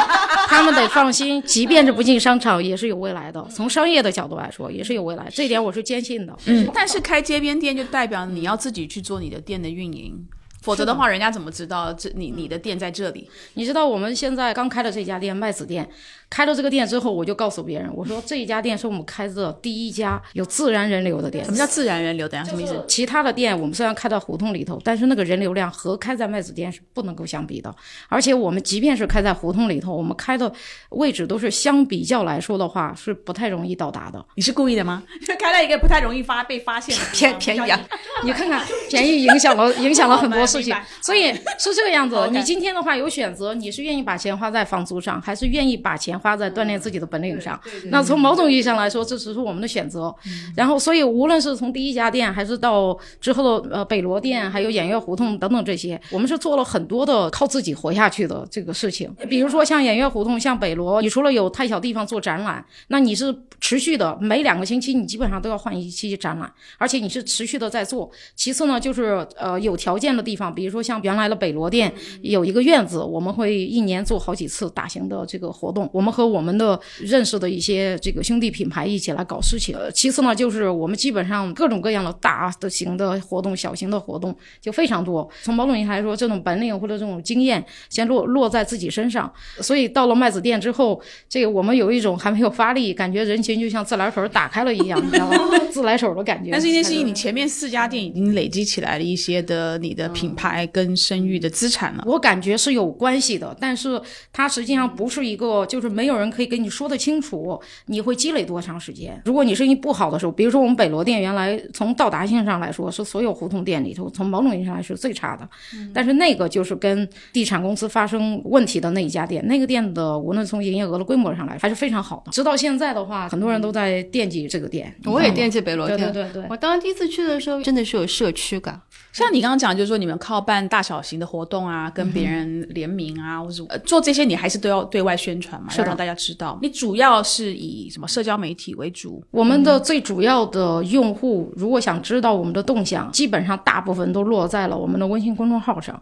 [0.48, 3.46] 他们得放心，即便是不进商场，也是有未来的。
[3.50, 6.34] 从商业的角度来说，也是有未来，这一点我是坚信的。
[6.46, 10.26] 嗯，但是开街边店就代表你要自己去做你的店的运营。
[10.66, 13.30] 否则的话，人家怎么知道这你你的店在这里？
[13.54, 15.88] 你知道我们现在刚开的这家店麦子店。
[16.36, 21.42] 开了这个店之后，我就告诉别人，我说这一家店是我们开的第一家有自然人流的店。
[21.42, 22.28] 什么叫自然人流？
[22.28, 22.84] 等下什么意思？
[22.86, 27.74] 其他的店我们虽然开到胡同里头，但是那个人流量和开在麦子店是不能够相比的。
[28.10, 30.52] 而且我们即便是开在胡同里头，我们开的
[30.90, 34.22] 位置都是相比较来说的话是不太容易到达的。
[34.36, 35.02] 你是故意的吗？
[35.38, 37.80] 开了一个不太容易发被发现的，便便宜啊！
[38.22, 40.76] 你看看，便宜影响了影响了很多事情。
[41.00, 42.28] 所以 是这个样子。
[42.30, 47.58] 你今天的话有选择，你是愿意把钱花在房租上，还是愿意把钱花在锻炼自己的本领上？
[47.84, 50.12] 那从某种意义上来说，这只是我们的选择。
[50.56, 59.08] 然后，所以无论是从第一家店，还是到之后的呃北罗店，还有演乐胡同等等这些，我们是做了很多的靠自己活下去的这个事情。
[59.28, 68.10] 比如说像演乐胡同，像北罗，你除了有太小地方做展览，那你是持续的每两个星期，你基本上都要换一期展览，而且你是持续的在做。
[68.34, 75.88] 其次呢，就是呃有条件的地方，比如说像原来的北罗店有一个院子，我们会一年做好几次大型的这个活动。
[75.92, 79.76] 我们和我们的认识的一些这个兄弟品牌一起来搞事情。
[79.94, 85.28] 其次呢，就是我们基本上各种各样的大的型的活动、小型的活动就非常多。
[85.42, 89.32] 从某种意义来说，这种本领或者这种经验先落落在自己身上。
[89.60, 95.36] 所以到了麦子店之后，这个我们有一种还没有发力，感觉人群就像自来水打开了一样，你知道吗？
[95.70, 96.50] 自来水的感觉。
[96.50, 103.56] 但是一件事情你前面四家店已经累积起来了一些的你的品牌跟声誉的资产了，我感觉是有关系的。
[103.60, 104.00] 但是
[104.32, 109.18] 它实际上不是一个，就是没有人可以跟你说得清楚你会积累多长时间。
[109.24, 115.48] 如果你生意不好的时候，比如说我们北罗店原来从到达性上来说是所有胡同店里头从某种意义上来说最差的，
[115.94, 122.30] 但是那个就是跟地产公司发生问题的那一家店，那个店的无论从营业额的规模上来还是非常好的。
[122.30, 126.12] 直到现在的话，很多人都在惦记这个店，我也惦记北罗店。
[126.12, 128.78] 对对对，我当时第一次去的时候，真的是有社区感。
[129.16, 136.58] 像你刚刚讲，就是说你们靠办大小型的活动啊，跟别人联名啊，或者做这些，你还是都要对外宣传嘛，要让大家知道。
[136.60, 139.24] 你主要是以什么社交媒体为主？
[139.30, 145.98] 我们的最主要的用户，如果想知道我们的动向，基本上大部分都落在了我们的微信公众号上。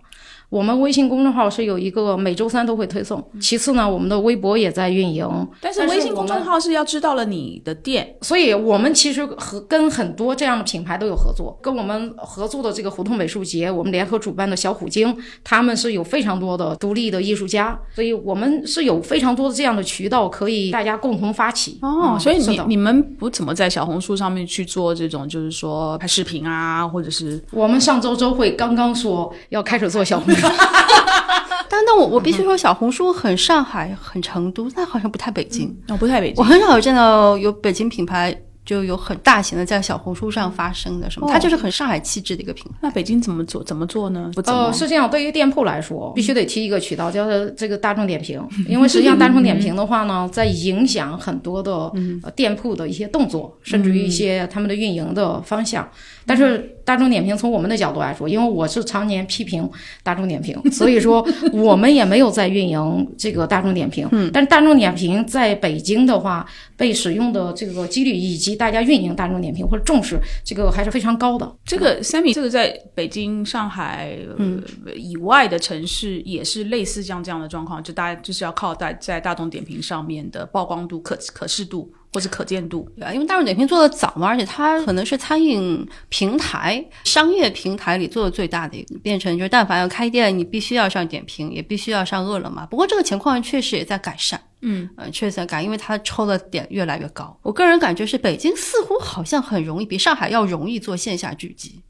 [0.54, 3.20] 我们微信公众号是有一个每周三都会推送。
[3.40, 5.28] 其次呢，我们的微博也在运营。
[5.60, 11.58] 但是微信公众号是要知道了你的店，所以我们其实和跟很多这样的品牌都有合作。
[11.60, 21.80] 跟我们合作的这个胡同美术节，我们联合主办的小虎鲸，他们是有非常多的独立的艺术家，所以我们是有非常多的这样的渠道可以大家共同发起。
[21.82, 30.43] 哦，所以你你们不怎么在小红书上面去做这种，就是说拍视频啊，或者是我们上周周会刚刚说要开始做小红书。
[31.68, 35.74] 但但我我必须说，小红书很上海，很成都，但好像不太北京。
[35.88, 36.36] 哦，不太北京。
[36.36, 42.78] 我很少有见到有北京品牌就有很大型的在小红书上发生的什么，它就是很上海气质的一个品牌。
[42.80, 43.62] 那北京怎么做？
[43.64, 44.30] 怎么做呢？
[44.34, 48.40] 不怎么呃，是这样，对于店铺来说，必须得提一个渠道，叫做这个大众点评。
[48.68, 51.90] 因为实际上大众点评的话呢，在影响很多的
[52.22, 55.86] 呃店铺的一些动作，甚至于一些他们的运营的方向。
[56.24, 59.68] 但是大众点评从我们的角度来说，因为我是常年批评
[60.02, 64.08] 大众点评， 所以说我们也没有在运营这个大众点评。
[64.12, 71.50] 嗯，但是大众点评在北京的话，被使用的这个几率以及大家运营大众点评或者重视这个还是非常高的。
[71.64, 82.88] 这个 Sammy，这个在北京、上海、呃、以外的城市也是类似像这样的状况，就大家就是要靠大在大众点评上面的曝光度、可可视度或是可见度。
[82.96, 92.64] 对啊，因为大众点评做的早嘛，而且它可能是餐饮平台、商业平台里做的最大的一个，变成就是但凡要开店，你必须要上点评，也必须要上饿了么。
[92.70, 94.40] 不过这个情况确实也在改善。
[94.66, 97.36] 嗯，嗯，确实在改，因为它抽的点越来越高。
[97.42, 101.82] 我个人感觉是北京似乎好像很容易，比上海要容易做线下聚集。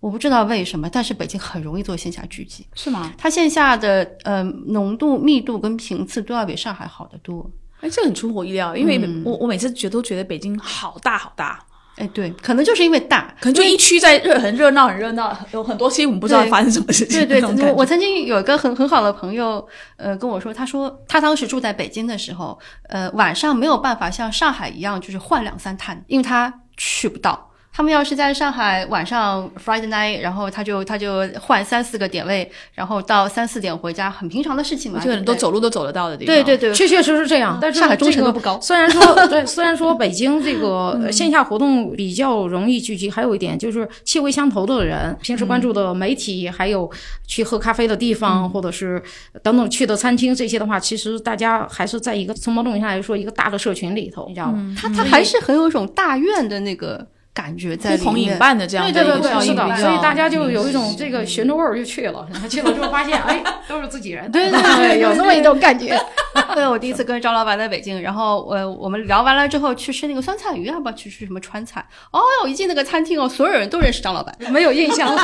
[0.00, 3.12] 我不知道为什么，但是北京很容易做线下聚集，是吗？
[3.18, 7.50] 它线下的呃浓度、密度跟频次都要比上海好得多。
[7.86, 11.58] 哎，这很出乎我意料，因为我我每次觉都觉得北京好大好大，
[11.96, 17.26] 哎，对，可能就是因为大，可能就一区在热很热闹很热闹，有很多期我们不知道发生什么事情。
[17.28, 19.64] 对对，我我曾经有一个很很好的朋友，
[19.96, 27.50] 呃，跟我说，他说他当时住在北京的时候，呃，晚上没有办法像上海一样就是换两三趟，因为他去不到。
[27.76, 34.98] 他们要是在上海晚上 Friday night，然后他就他就换三四个点位，然后到三四点回家，很平常的事情嘛。
[34.98, 36.34] 这个人都对不对走路都走得到的地方。
[36.34, 46.90] 对对对，确确实实这样，但是上海忠诚度不高 虽然说对，虽然说北京这个呃线下活动比较容易聚集，还有一点就是气味相投的人，平时关注的媒体，还有
[47.26, 49.02] 去喝咖啡的地方，或者是
[49.42, 54.74] 等等去的餐厅这些的话，其实大家还是在一个从某种意义上来说，一个大的社群里头，你知道吗？
[54.80, 58.04] 他他还是很有一种大院的那个感觉在里面。
[58.06, 65.94] 呼朋引伴的这样的对对对所以大家就有一种这个寻着味儿就去了，然 后去了之后发现，哎， 都是自己人，对对对， 有那么一种感觉。
[65.94, 71.84] 嗯对，我第一次跟张老板在北京，然后呃，我们聊完了之后去吃那个酸菜鱼，要不要去吃什么川菜？
[72.12, 75.22] 哦哟，一进那个餐厅哦，所有人都认识张老板，没有印象了。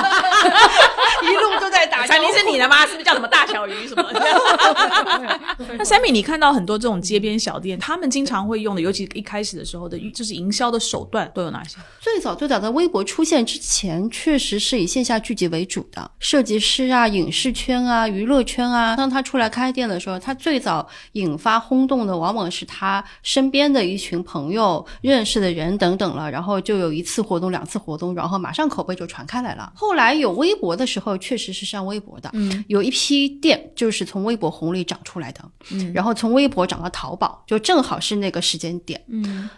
[1.23, 2.21] 一路都在打招呼。
[2.21, 2.85] 肯定是你的吗？
[2.87, 4.05] 是不是叫什么大小鱼什么？
[5.79, 11.77] 那 Sammy，你看到很多这种街边小店，他们经常会用的，尤其一开始的时候的，就是营销的手段都有哪些？
[12.03, 18.97] 最早最早在微博出现之前，确实是以线下聚集为主的，设计师啊、影视圈啊、娱乐圈啊。
[18.97, 29.73] 当他出来开店的时候，他最早引发轰动的，往往是他身边的一群朋友、认识的人等等了，然后就有一次活动、两次活动，然后马上口碑就传开来了。
[29.77, 39.01] 后来有微博的时候，确实是上微博的，嗯，有一批店就是从微博红利长出来的，嗯，然后从微博涨到淘宝，就正好是那个时间点，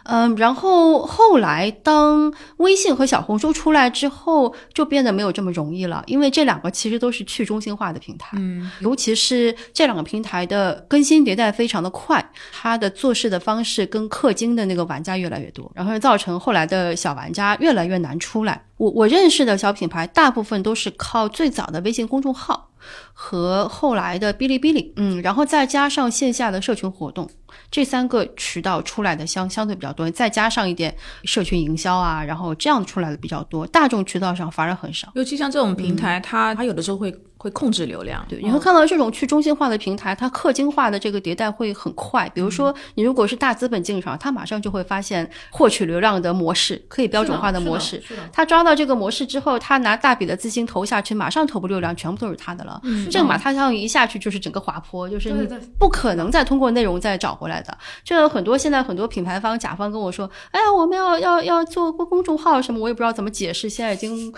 [0.05, 18.65] 嗯，然后后来当微信和小红书出来之后，就变得没有这么容易了，因为这两个其实都是去中心化的平台，嗯，尤其是这两个平台的更新迭代非常的快，它的做事的方式跟氪金的那个玩家越来越多，然后造成后来的小玩家越来越难出来。
[18.77, 22.71] 我我认识的小品牌，大部分都是靠最早的微信公众号
[23.13, 27.31] 和后来的哔哩哔哩，嗯，然后再加上线下的社群活动。
[27.75, 35.11] 这三个渠道出来的相相对比较多，再加上一点社群营销啊，然后这样出来的比较多，大众渠道上反而很少。
[35.17, 37.13] 尤其像这种平台，它它有的时候会
[37.45, 38.25] 会控制流量。
[38.27, 42.27] 对，你会看到这种去中心化的平台，它氪金化的这个迭代会很快。
[42.31, 48.03] 比如说，你如果是大资本进场，它马上就会发现获取流量的模式，可以标准化的模式。
[48.33, 52.81] 他抓到这个模式之后，他拿大笔的资金投下去，马上头部流量全部都是他的了。
[53.11, 55.47] 这个马太效应一下去就是整个滑坡，就是你
[55.79, 57.77] 不可能再通过内容再找回来的。
[58.03, 64.33] 这有很多现在很多品牌方、甲方跟我说：“哎呀，我们要要要做公公众号什么，我也不知道怎么解释。”现在已经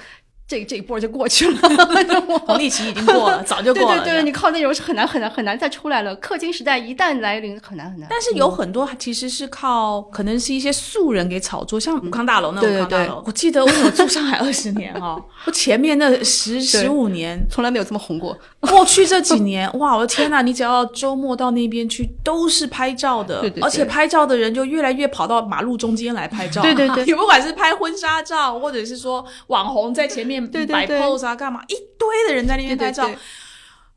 [0.48, 1.58] 这这一波就过去了。
[2.46, 3.98] 红利期已经过了，早就过了。
[3.98, 6.16] 对对对，你靠内容是很难很难很难再出来了。
[6.18, 8.08] 氪金时代一旦来临，很难很难。
[8.08, 18.38] 但是有很多其实是靠，可能是一些素人给炒作，像武康大楼那对对对武康大楼，我记得我有住上海二十年哈，我前面那十十五年，从来没有这么红过。
[18.60, 20.42] 过去这几年，哇，我的天呐！
[20.42, 26.62] 你只要周末到那边去，都是拍照的，对对对而且拍照的人就越来越跑到马路中间来拍照。
[26.62, 33.04] 对 对对也不管是拍婚纱照，或者是说网红在前面摆对对对 pose 啊，干嘛，一堆的人在那边拍照。
[33.04, 33.20] 对对对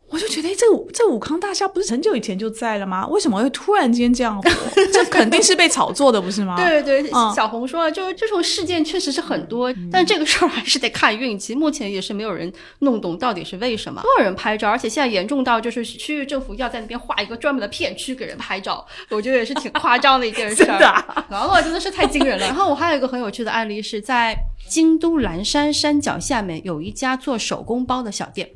[0.10, 3.08] 我就觉得，哎，这个这武康大厦不是很久以前就在了吗？
[3.08, 4.50] 为什么会突然间这样火？
[4.92, 6.56] 这肯定是被炒作的，不是吗？
[6.62, 11.54] 对对对，嗯小红说了，就是这种事件确实是很多，但这个事儿还是得看运气。
[11.54, 20.66] 目前也是没有人弄懂到底是为什么，多少人拍照，而且现在严重到就是区域政府要在那边划一个专门的片区给人拍照，我觉得也是挺夸张的一件事儿。
[20.70, 22.46] 真的啊然后真的是太惊人了。
[22.46, 24.36] 然后我还有一个很有趣的案例是在
[24.68, 28.50] 京都岚山山脚下面有一家做手工包的小店。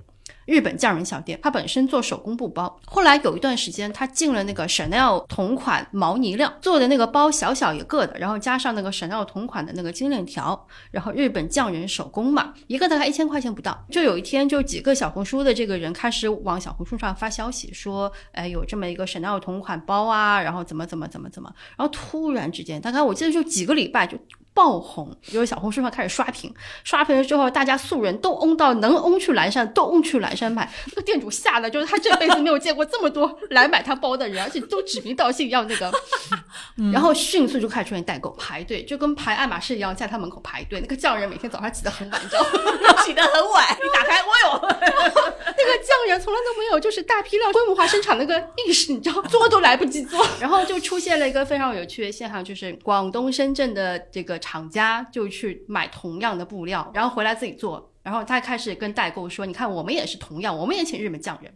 [0.46, 13.86] 日本匠人小店，他本身做手工布包，后来有一段时间，他进了那个 Chanel 同款毛呢料做的那个包，小小一个的，然后加上那个 Chanel 同款的那个金链条，然后日本匠人手工嘛，一个大概一千块钱不到。
[13.89, 24.18] 就有一天，就几个小红书的这个人开始往小红书上发消息说，哎，有这么一个 Chanel 同款包啊，然后怎么怎么怎么怎么，然后突然之间，大概我记得就几个礼拜就
[24.54, 30.72] 爆红，因为小红书上开始刷屏，刷屏了之后，大家素人都嗡到能嗡去蓝山，都嗡去蓝山买。
[30.88, 35.91] 那个店主吓得，就是他这辈子没有见过这么多来买他包的人，而且都指名道姓要那个，
[36.93, 40.80] 然后迅速就开始出现代购排队，就跟排爱马仕一样，在他门口排队。
[40.80, 43.01] 那个匠人每天早上起得很晚，你知道吗？
[43.04, 44.62] 起得很晚，一打开，我有。
[45.56, 50.26] 那个匠人从来都没有就是大批量规模化生产那个意识，你知道，做都来不及做。
[50.39, 61.54] 然后就出现了一个非常有趣的现象，就是广东深圳的这个厂家就去买同样的布料，然后回来自己做，然后他开始跟代购说：“你看，我们也是同样，我们也请日本匠人。”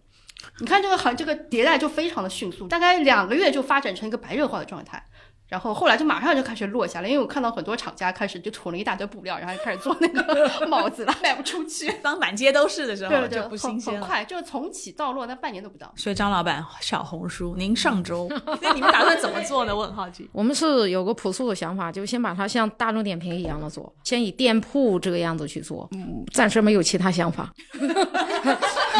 [0.61, 5.03] 你看这个很这个迭代就非常的迅速，大概两个月就发展成一个白热化的状态。
[5.47, 11.91] 然后后来就马上就开始落下了，因为我看到很多厂家开始就囤了一大堆布料，然后就开始做那个 帽子了，卖不出去。
[12.03, 13.99] 当满街都是的时候，对对对，就不新鲜了。
[13.99, 15.91] 很很快，就是从起到落，那半年都不到。
[15.95, 18.29] 所以张老板，小红书，您上周，
[18.61, 19.75] 那你们打算怎么做呢？
[19.75, 20.29] 我很好奇。
[20.33, 25.87] 我们是有个朴素的想法，就先把它像大众点评一样的做，先以店铺这个样子去做。
[25.93, 27.53] 嗯，暂时没有其他想法。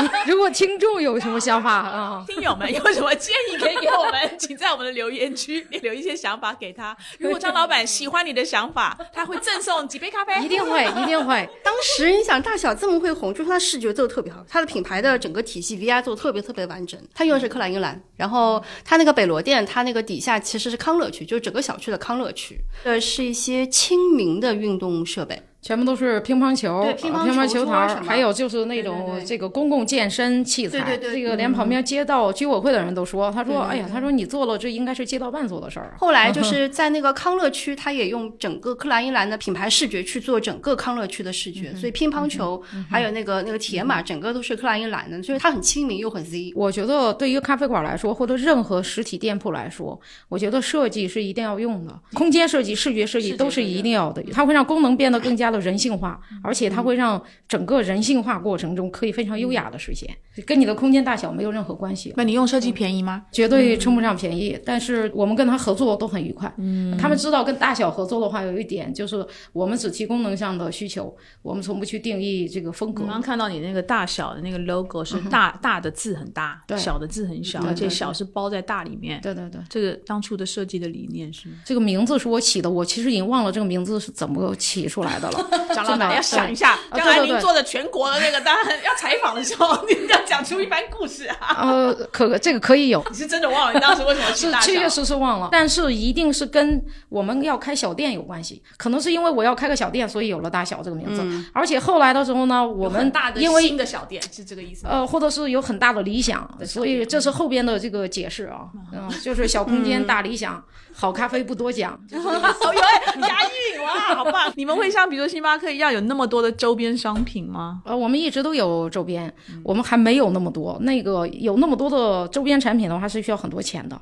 [0.28, 6.96] 如果听众有什么想法啊，听友们有什么建议可以给我们，请在我们的留言区留一些想法给他。
[7.20, 10.40] 如果张老板喜欢你的想法， 他会赠送几杯咖啡。
[10.44, 11.48] 一定会，一定会。
[11.64, 17.00] 当时你想大小这么会红，就是他视觉做的特别好，他的品牌的整个体系 VI 做的特别特别完整。
[17.14, 25.42] 他用的是克莱因蓝，然后他那个北罗店，他那个底下其实是康乐区，就是整个小区的康乐区，呃，是一些亲民的运动设备。
[25.68, 30.80] 全部都是乒乓球、对乒乓球球台还有就是那种这个公共健身器材。
[30.80, 36.00] 对对对这个连旁边街道居委会的人都说，他说：“对对哎呀，他说你做了，这应该是街道办做的事儿啊。
[36.00, 46.54] 后来就 是在那个康乐区，他也用整个克莱因蓝的品牌视觉去做整个康乐区的视觉，所以乒乓球还有那个那个铁马，整个都是克莱因蓝的，所以它很亲民又很 Z。
[46.56, 50.00] 我觉得对于咖啡馆来说，或者任何实体店铺来说，
[50.30, 54.24] 我觉得设计是一定要用的，空间设计、视觉设计都是一定要的。
[54.32, 60.16] 它会让功能变得更加的人性化，而且它会让整个人性化过程中可以非常优雅的实现，
[60.46, 62.14] 跟你的空间大小没有任何关系。
[62.16, 63.24] 那你用设计便宜吗？
[63.32, 66.52] 绝对称不上便宜，但是我们跟他合作都很愉快。
[66.58, 73.08] 嗯，他们知道跟大小合作的话，有一点就是我们只提功能上的需求，我们从不去定义这个风格我。
[73.08, 79.20] 刚刚看到你那个大小的那个 logo 是大、大的字很大，小的字很小，而且小是包在大里面。
[79.22, 85.50] 对对对，这个当初的设计的理念是，这个名字是我起的，我其实已经忘了这个名字是怎么起出来的了。
[85.74, 91.38] 张老板要想一下，将来您做的全国的那个，当然要采访的时候，您要讲出一番故事啊。
[91.58, 93.04] 呃，可这个可以有。
[93.10, 94.66] 你是真的忘了你当时为什么取大小？
[94.68, 98.62] 是确确实实忘了，但是一定是跟我们要开小店有关系。
[98.78, 101.26] 可能是因为我要开个小店，所以有了大小这个名字。
[101.54, 104.86] 而且后来的时候呢，我们大的因为新的小店是这个意思？
[104.88, 110.64] 呃，或者是有很大的理想，所以这是后边的这个解释啊，嗯，就是小空间大理想，
[111.00, 114.52] 好咖啡不多讲， 就是这个意思哦，有押韵哇， 好棒！
[114.56, 117.82] 你们会像比如说星巴克一样有那么多的周边商品吗？
[117.86, 119.32] 呃，我们一直都有周边，
[119.64, 120.76] 我们还没有那么多。
[120.82, 124.00] 那个有那么多的周边产品的话，是需要很多钱的。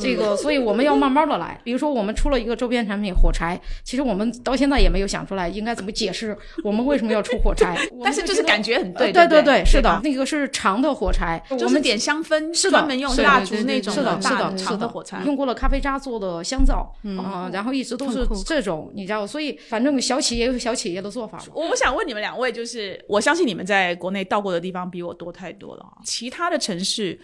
[0.00, 1.60] 这个，所以我们要慢慢的来。
[1.64, 7.76] 比如说，我们出了一个周边产品火柴，其实我们到现在也没有想出来应该怎么解释 我们为什么要出火柴。
[8.04, 15.22] 但是就是感觉很对，对对对，是的，那个是长的火柴，我们点香氛，是的专门用蜡烛那种是的，是的，是的火柴。
[15.24, 21.42] 用过了咖啡渣做的香皂，啊，然后一直都是这种，你知道，所以反正小企业有小企业的做法。
[21.52, 25.98] 我我想问你们两位，就是我相信你们在国内到过的地方比我多太多了啊。
[26.04, 27.18] 其他的城市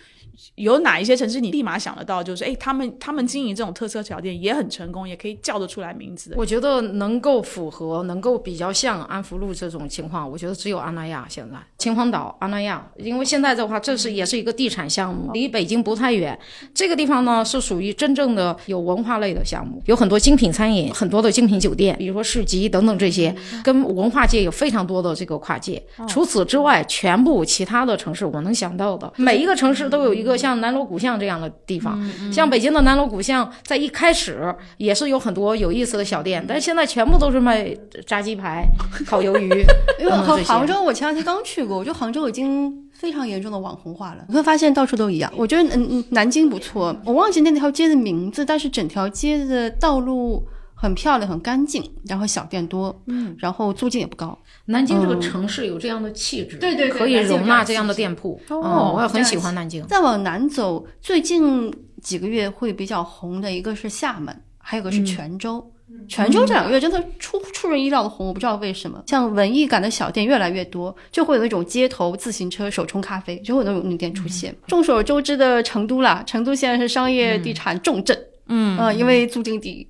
[0.55, 2.23] 有哪一些城市你立马想得到？
[2.23, 6.37] 就是哎，他们他们经营这种特色小店也很成功，也可以叫得出来名字的。
[6.39, 16.39] 我觉得能够符合、能够比较像安福路这种情况，我觉得只有阿那亚现在秦皇岛阿那亚，因为现在的话，这是也是一个地产项目，离北京不太远。
[16.73, 25.83] 这个地方呢是属于真正的有文化类的项目，有很多精品餐饮，很多的精品酒店，比如说市集等等这些，跟文化界有非常多的这个跨界。
[26.09, 29.11] 除此之外，全部其他的城市市我能想到的。
[29.17, 32.01] 每一个城市都有一个像南锣鼓巷这样的地方，
[32.33, 38.65] 像北京的南锣鼓巷，在一开始也是有很多有意思的小店，但是现在全部都是卖炸鸡排、
[39.05, 39.49] 烤鱿鱼
[39.99, 40.13] 因为
[40.45, 44.25] 杭州，我前两天刚去过，我觉得杭州已经非常严重的网红化了。
[44.29, 45.33] 你会发现到处都一样。
[45.37, 54.39] 我觉得嗯嗯，南京不错，我忘记那条街的名字，但是整条街的道路很漂亮，很干净，然后小店多，嗯，然后租金也不高。
[54.67, 58.41] 南京这个城市有这样的气质，对对对可以容纳这样的店铺。
[58.49, 59.85] 哦嗯我也很喜欢南京。
[59.87, 65.69] 再往南走，最近几个月会比较红的一个是厦门，还有个是泉州。
[66.09, 69.03] 泉州这两个月真的出出人意料的红，我不知道为什么。
[69.07, 74.57] 像文艺感的小店越来越多，就会有那种街头自行车手冲咖啡，就会有那种那店出现。
[74.67, 79.87] 众所周知的成都啦，成都现在是商业地产重镇，嗯呃，因为租金低。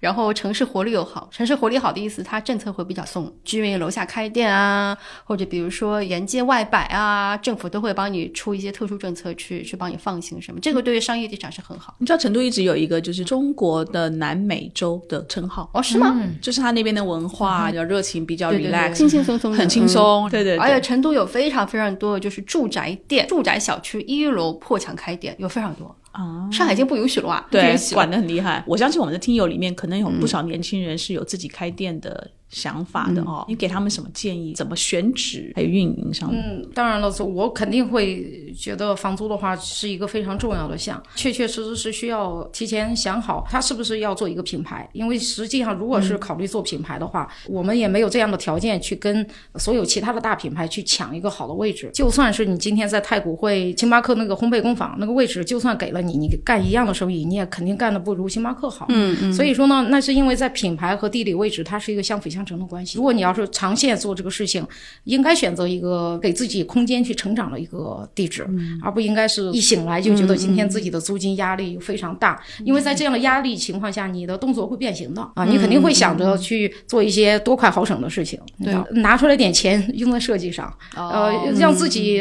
[0.00, 11.94] 然后城市活力又好，城市活力好的意思，它政策会比较松，居民楼下开店啊，或者比如说沿街外摆啊，政府都会帮你出一些特殊政策去去帮你放行什么，这个对于商业地产是很好。
[11.98, 16.20] 你知道成都一直有一个就是中国的南美洲的称号，哦，是吗？
[16.40, 19.88] 就是它那边的文化比较热情，比较 relax，轻轻松松，很轻嗯。
[19.88, 20.30] 松。
[20.30, 25.94] 对对，而且成都有非常非常多的就是住宅店、住宅小区一楼破墙开店，有非常多。
[26.14, 28.64] 啊，上海已经不允许了啊，对管得很厉害。
[28.66, 33.44] 我相信我们的听友里面可能有不少年轻人是有自己开店的想法的哦。
[33.48, 34.54] 你给他们什么建议？
[34.54, 36.40] 怎么选址还有运营上面？
[36.42, 44.88] 嗯，当然了，我肯定会觉得房租的话是一个非常重要的项，确确实实是需要提前想好，他是不是要做一个品牌。
[44.92, 49.26] 因为实际上，如果是考虑做品牌的话，我们也没有这样的条件去跟
[49.56, 51.90] 所有其他的大品牌去抢一个好的位置。
[51.92, 58.86] 就算是你今天在太古汇星巴克那个烘焙工坊那个位置，就算给了你，你干一样的生意，你也肯定干的不如星巴克好。
[58.90, 62.96] 嗯嗯，所以说呢，那是因为在品牌和地理位置，它是一个相辅相成的关系。
[62.96, 64.66] 如果你要是长线做这个事情，
[65.04, 68.46] 应该选择一个给自己空间去成长的一个地址，
[68.82, 72.42] 而不应该是一醒来就觉得今天自己的租金压力非常大。
[72.64, 82.20] 因为在这样的压力情况下，你的动作会变形的啊，你肯定会想着去做一些多快好省的事情，对啊拿出来点钱用在设计上，呃，让自己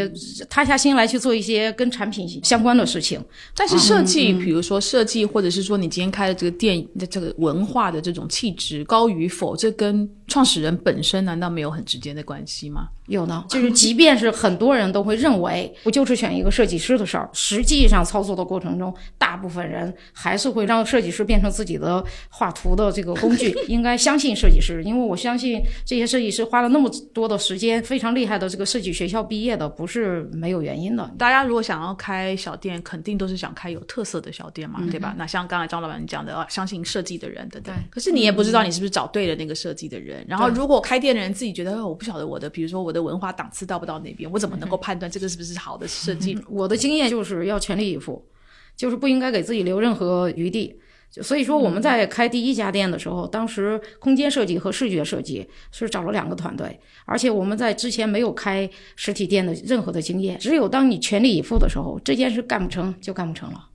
[0.50, 3.20] 塌下心来去做一些跟产品相关的事情。
[3.56, 12.88] 但是设计，比如说设计，或者是说你今天开的这个店的这个文化的这种气质高与否，这跟创始人本身难道没有很直接的关系吗？
[13.08, 23.54] 有呢，就是即便是很多人都会认为不就是选一个设计师的事儿，实际上操作的过程中，大部分人还是会让设计师变成自己的画图的这个工具。
[23.68, 31.12] 应该相信设计师，因为我相信这些设计师花了那么多的时间，非常厉害的这个设计学校毕业的，不是没有原因的。
[31.18, 35.14] 大家如果想要开小店，肯定都是想开有特色的小店嘛，对吧？
[35.18, 37.76] 那像刚才张老板讲的，啊相信设计的人等等。
[37.76, 40.03] 对可是你也不知道你是不是找对了那个设计的人。
[40.28, 46.38] 然后如果开店的人自己觉得，哦我不晓得我的，比如说我的文化档次到不到那边，我怎么能够判断这个是不是好的设计？
[46.50, 48.26] 我的经验就是要全力以赴，
[48.76, 50.80] 就是不应该给自己留任何余地。
[51.22, 63.70] 所以说，我们在开第一家店的时候，当时空间设计和视觉设计是找了两个团队，而且我们在之前没有开实体店的任何的经验，只有当你全力以赴的时候，这件事干不成就干不成了。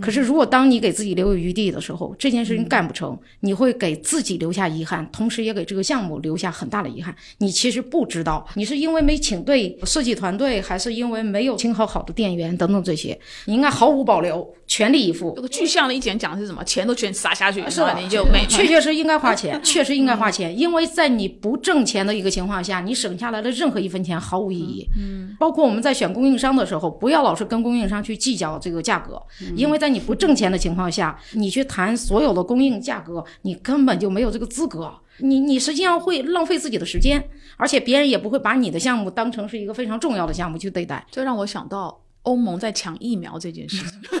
[0.00, 7.14] 可是，如果当你给自己留有余地的时候，这件事情干不成，你会给自己留下遗憾，同时也给这个项目留下很大的遗憾。
[7.38, 15.42] 你其实不知道，你是因为没请对设计团队，还是因为没有请好好的店员等等这些，你应该毫无保留，全力以赴这。
[15.42, 16.62] 个具象的一点讲的是什么？
[16.62, 24.86] 钱都全撒下去，是吧，你就没确确实应该花钱，确实应该花钱，因为在你不挣钱的一个情况下，你省下来的任何一分钱毫无意义。
[24.96, 29.20] 嗯，包括我们在选供应商的时候，不要老是跟供应商去计较这个价格，
[29.56, 34.92] 因为在你不挣钱的情况下，你去谈所有的供应价格，你根本就没有这个资格。
[35.18, 37.22] 你你实际上会浪费自己的时间，
[37.56, 41.04] 而且别人也不会把你的项目当成是一个非常重要的项目去对待。
[41.10, 44.20] 这让我想到欧盟在抢疫苗这件事情。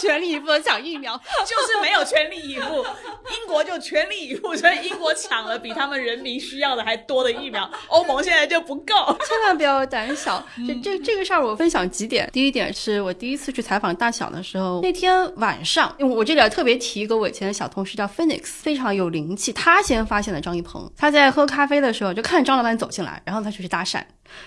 [0.00, 2.84] 全力以赴的抢疫苗，就是没有全力以赴，
[3.30, 8.94] 英国就全力以赴，所以英国抢了比他们人民需要的还多的疫苗，欧盟现在就不够。
[9.28, 10.44] 千万不要胆小。
[10.66, 12.28] 这这这个事儿我分享几点。
[12.32, 19.52] 第一点是我第一次去采访大小的时候，那天晚上，我这里要特别提一个我以前的小同事叫 Phoenix，非常有灵气。
[19.52, 24.02] 他先发现了张一鹏，他在喝咖啡的时候就看张老板走进来，然后他就去搭讪。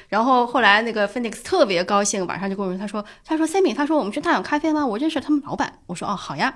[0.07, 4.85] 然后后来那个 Phoenix 特别高兴，晚上就跟我说，他说他说 Sammy，他说我们去大小咖啡吗？
[4.85, 5.79] 我认识他们老板。
[5.87, 6.55] 我说哦好呀。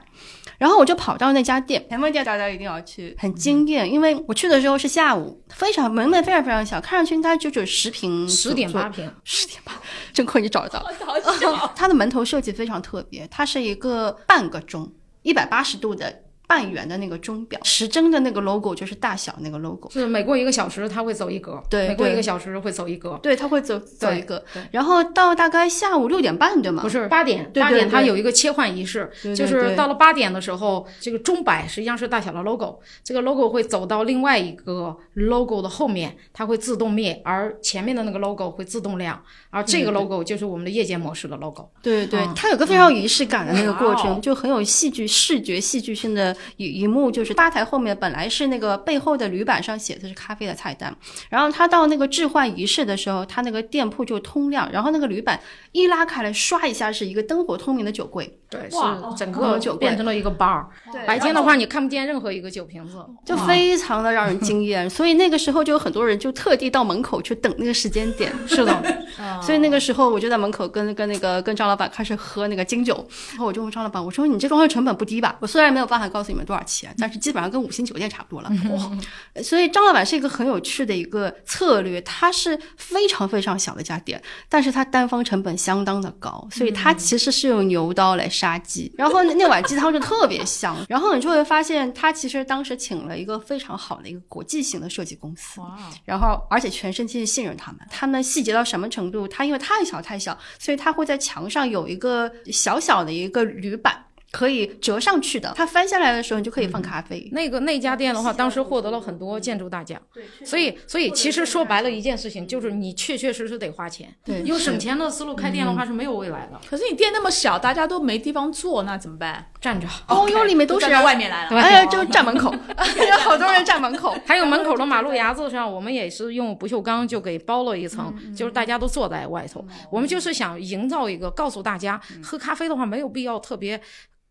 [0.57, 9.71] 然后我就跑到那家店，前门店大家一定要去，很惊艳，因为我去的时候是下午，非常门面非常非常小，看上去应该就只有十平十点八平，十点八，
[10.11, 10.79] 真亏你找得到。
[11.05, 19.87] 好笑， 它的门头设计非常特别，它是一个半个钟，一百八十度的半圆的那个钟表，时针的那个 logo 就是大小那个 logo。
[19.91, 23.19] 是每过一个小时它会走一格，对每过一个小时会走一格。
[23.21, 26.81] 对，它会走走一个，然后到大概下午六点半，对吗？
[26.81, 39.21] 不是八点，对八点它有一个切换仪式，就是到了八点的时候，这个钟摆实际上是大小的 logo，这个 logo 会走到另外一个 logo 的后面，它会自动灭，而前面的那个 logo 会自动亮，
[39.51, 41.69] 而这个 logo 就是我们的夜间模式的 logo。
[41.83, 50.95] 对对，嗯它有个非常有仪式感的那个过程，就很有戏剧视觉戏剧性的一一幕，就是吧台后面本来是那个背后的铝板上写的是咖啡的菜单，
[51.29, 55.39] 然后他到那个置换仪式的时候，他那个店铺就通亮，然后那个铝板
[55.71, 58.77] 一拉开来，刷一下是一个灯火通明的酒柜，对，是
[59.15, 60.65] 整个酒柜变成了一个 bar。
[60.91, 62.97] 对白天的话，你看不见任何一个酒瓶子。
[63.25, 68.33] 就非常的让人惊艳，所以那个时候就有很多人就特地到门口去等那个时间点。
[68.47, 69.05] 是的，
[69.41, 75.35] 所以那个时候我就在门口跟跟那个跟张老板开始喝那个金酒，然后我就问张老板，我说你这装修成本不低吧？
[75.39, 78.51] 我虽然没有办法告诉你们多少钱，但是基本上跟五星酒店差不多了。
[78.71, 79.41] 哇！
[79.43, 99.27] 所以张老板是一个很有趣的一个策略，他是非常非常小的一家店，但是他单方成本相当的高，所以他其实是用牛刀来杀鸡，然后那那碗鸡汤就特别香， 然后你就会发现他其实当时请了一个非常好的一个国际型的设计公司，哇，然后而且全身心信任他们，他们细节到什么程度？
[99.27, 104.05] 他因为太小太小，所以他会在墙上有一个小小的一个铝板。
[104.31, 107.27] 可以折上去的，它翻下来的时候，你就可以放咖啡。
[107.31, 109.99] 那个那家店的话，当时获得了很多建筑大奖。
[110.45, 114.13] 所以，所以其实说白了一件事情，就是你确确实实得花钱。
[114.23, 116.59] 对用省钱的思路开店的话是没有未来的。
[116.69, 119.51] 可是你店那么小，大家都没地方坐，那怎么办？
[119.59, 121.57] 站着，哦哟，里面都是站到外面来了。
[121.59, 122.53] 哎呀，就站门口，
[123.09, 124.15] 有好多人站门口。
[124.25, 129.65] 还有门口的马路牙子上，我们也是用不锈钢就给包了一层，就是大家都坐在外头。
[129.91, 133.81] 我们就是想营造一个，告诉大家，喝咖啡的话没有必要特别。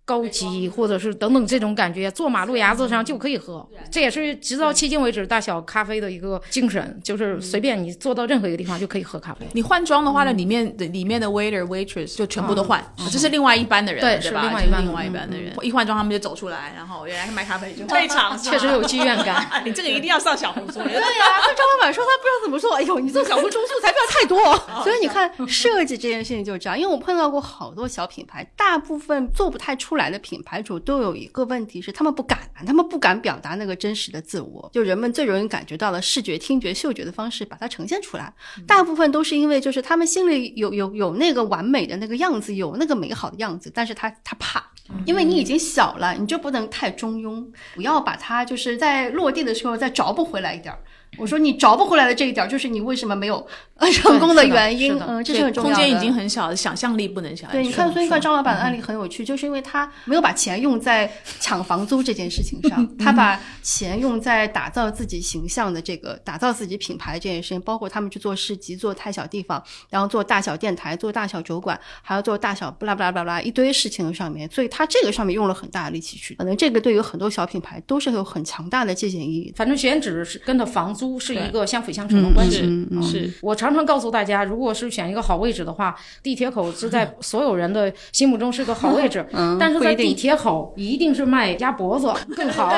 [0.08, 9.46] 高级或者是等等这种感觉，坐马路牙子上就可以喝，这也是直到迄今为止大小咖啡的一个精神，就是随便你坐到任何一个地方就可以喝咖啡。
[9.52, 12.82] 你换装的话呢，里面的里面的 waiter waitress 就全部都换，
[13.12, 14.40] 这是另外一班的人，对是吧？
[14.40, 19.36] 是另外一班另外一班的人，一换装他们就走出来，然后原来是卖咖啡就 非常确实有剧院感。
[19.36, 20.78] 啊，你这个一定要上小红书。
[20.78, 24.82] 对呀、那张老板说他不知道怎么做，哎呦，你做小红书素材不要太多。
[24.82, 38.32] 所以你看， 设计这件事情就是这样，因为我碰到过好多小品牌，大部分做不太出来的品牌主都有一个问题是，他们不敢，他们不敢表达那个真实的自我，就人们最容易感觉到的视觉、听觉、嗅觉的方式把它呈现出来。
[38.66, 44.64] 大部分都是因为就是他们心里有有有那个完美的那个样子，有那个美好的样子，但是他他怕。
[45.04, 50.80] 因为你已经小了，你就不能太中庸，不要把它就是在落地的时候再找不回来一点儿。
[51.16, 53.44] 我说你找不回来的这一点儿，就是你为什么没有
[53.76, 55.74] 呃 成功的原因嗯，这是很重要的。
[55.74, 57.48] 空间已经很小了，想象力不能小。
[57.50, 79.52] 对，你看，所以看张老板的案例很有趣，就是因为他没有把钱用在抢房租这件事情上，他把钱用在打造自己形象的这个、打造自己品牌这件事情，包括他们去做市集、做太小地方，然后做大小电台、做大小酒馆，还要做大小不拉不拉不拉一堆事情上面，所以他这个上面用了很大的力气去，可能这个对于很多小品牌都是有很强大的借鉴意义。
[79.56, 82.62] 反正选址是跟着房租是一个相辅相成的关系。
[82.64, 92.68] 嗯是我常常告诉大家，如果是选一个好位置的话，地铁口是在 所有人的心目中是个好位置， 嗯但是在地铁口一定是卖鸭脖子 更好，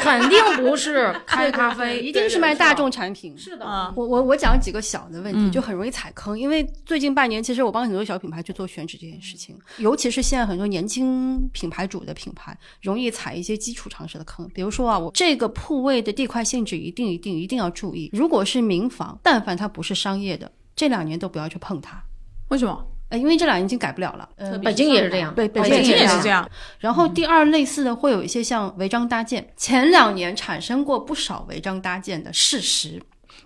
[0.00, 3.36] 肯定不是开咖啡，一定是卖大众产品。
[3.36, 3.64] 是的。
[3.64, 6.38] 啊，我我我讲几个小的问题，嗯就很容易踩坑。
[6.38, 14.48] 因为最近半年，其实我帮很多小品牌去做选址这件事情，尤其是现在很多年轻品牌主的品牌，容易踩一些基础常识的坑。
[14.54, 18.10] 比如说啊，我这个铺位的地块性质一定一定一定要注意。
[18.12, 22.02] 如果是民房，但凡它不是商业的，这两年都不要去碰它。
[22.48, 22.86] 为什么？
[23.10, 24.28] 呃，因为这两年已经改不了了。
[24.36, 26.48] 呃，北京也是这样，对北北京京也是也是这样。
[26.78, 33.02] 然后第二，类似的会有一些像违章搭建，前两年产生过不少违章搭建的事实，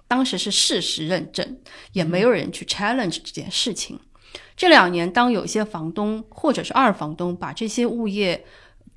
[0.06, 1.58] 当时是事实认证，
[1.92, 3.98] 也没有人去 challenge 这件事情。
[4.56, 8.44] 这两年，当有一些房东或者是二房东把这些物业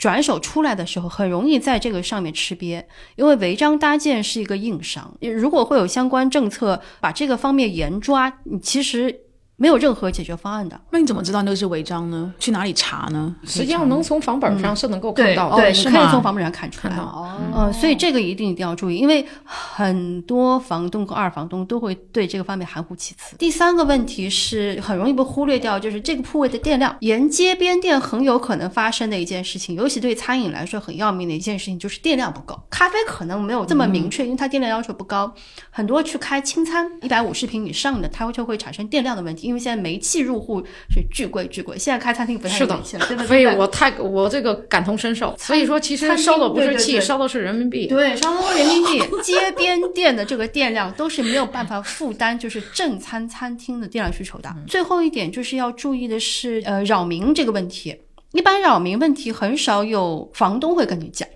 [0.01, 2.83] 转手出来的时候，很容易在这个上面吃瘪，
[3.17, 5.15] 因为违章搭建是一个硬伤。
[5.21, 9.15] 如果会有相关政策把这个方面严抓，你其实
[9.61, 10.81] 没有任何解决方案的。
[10.89, 12.33] 那你怎么知道那个是违章呢？
[12.39, 13.35] 去哪里查呢？
[13.45, 15.57] 实际上能从房本上是能够看到的。
[15.57, 16.95] 对，你可以从房本上看出来。
[16.95, 23.35] 哦，嗯，所以这个一定一定要注意，因为很多房东和二房东都会对这个方面含糊其辞。
[23.37, 32.59] 第三个问题是很容易被忽略掉，就是这个铺位的电量，沿街边店很有可能发生的一件事情，尤其对餐饮来说很要命的一件事情就是电量不够。
[32.71, 35.31] 咖啡可能没有这么明确，因为它电量要求不高，
[35.69, 43.27] 很多去开轻餐一百五十平以上的，它就会产生电量的问题，因因为现在煤气入户是巨贵巨贵，现在开餐厅不太是的有煤气了，对不对？
[43.27, 45.35] 所以我太我这个感同身受。
[45.37, 47.85] 所以说，其实餐厅烧的不是气，烧的是人民币。
[47.87, 54.49] 对，烧的是人民币，街边店的这个电量都是没有办法负担，就是正餐餐厅的电量需求的。
[54.65, 57.93] 最后一点就是要注意的是，呃，扰民这个问题。
[58.31, 61.27] 一般扰民问题很少有房东会跟你讲。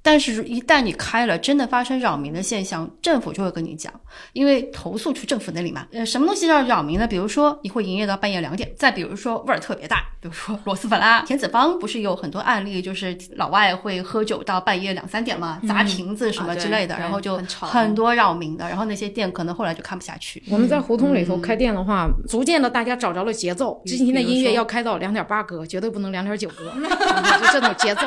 [0.00, 3.92] 但是，一旦你开了，真的发生扰民的现象，政府就会跟你讲，
[4.32, 5.86] 因为投诉去政府那里嘛。
[5.92, 7.06] 呃，什么东西叫扰民呢？
[7.06, 11.22] 比如说你会营业到半夜两点，再比如说味儿特别大，比如说螺蛳粉啦。
[11.26, 20.42] 田子坊不是有很多案例，就是老外会喝酒到半夜两三点嘛，砸瓶子什么之类的，啊然后就很吵很多扰民的，然后那些店可能后来就看不下去。
[20.48, 23.82] 我们在胡同里头开店的话，逐渐的大家找着了节奏。
[23.84, 28.02] 今天的音乐要开到两点八格，绝对不能两点九格，啊 就这种节奏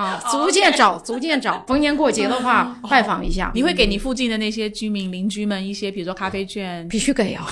[0.00, 1.62] 啊，逐渐找，逐渐找。
[1.66, 7.46] 逢年过节的话，拜访一下，你会给你附近的那些居民邻居们一些，比如说咖啡券，必须给啊，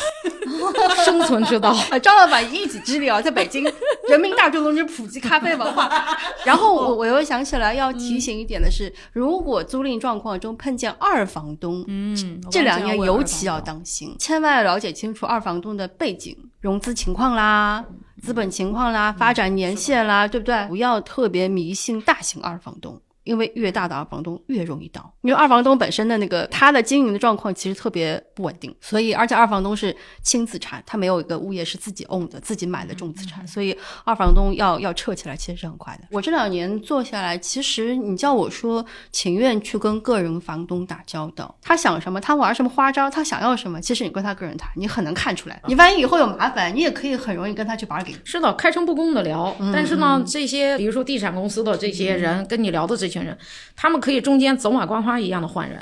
[1.04, 1.70] 生存之道。
[1.90, 3.64] 啊，张老板一己之力啊，在北京
[4.08, 5.90] 人民大众中间普及咖啡文化。
[6.46, 17.84] 然后我我又想起来要提醒一点的是，如果租赁状况中碰见二房东，嗯，这两年尤其要当心，千万要了解清楚二房东的背景、融资情况啦、
[18.22, 20.66] 资本情况啦、发展年限啦，对不对？
[20.68, 23.00] 不要特别迷信大型二房东。
[23.28, 36.08] 因为越大的二房东越容易倒，因为二房东本身的那个他的经营的状况其实特别不稳定，所以而且二房东是轻资产，他没有一个物业是自己 own 的，自己买的重资产，所以二房东要要撤起来其实是很快的。
[36.10, 45.60] 我这两年做下来，其实你叫我说情愿去跟个人房东打交道，他想什么，他玩什么花招，他想要什么，其实你跟他个人谈，你很能看出来。
[45.66, 48.14] 你万一以后有麻烦，你也可以很容易跟他去 bargain。
[48.24, 49.54] 是的，开诚布公的聊。
[49.72, 53.36] 但是呢，这些比如说地产公司的这些人跟你聊的这群人，
[53.76, 55.78] 他们可以中间走马观花一样的换人，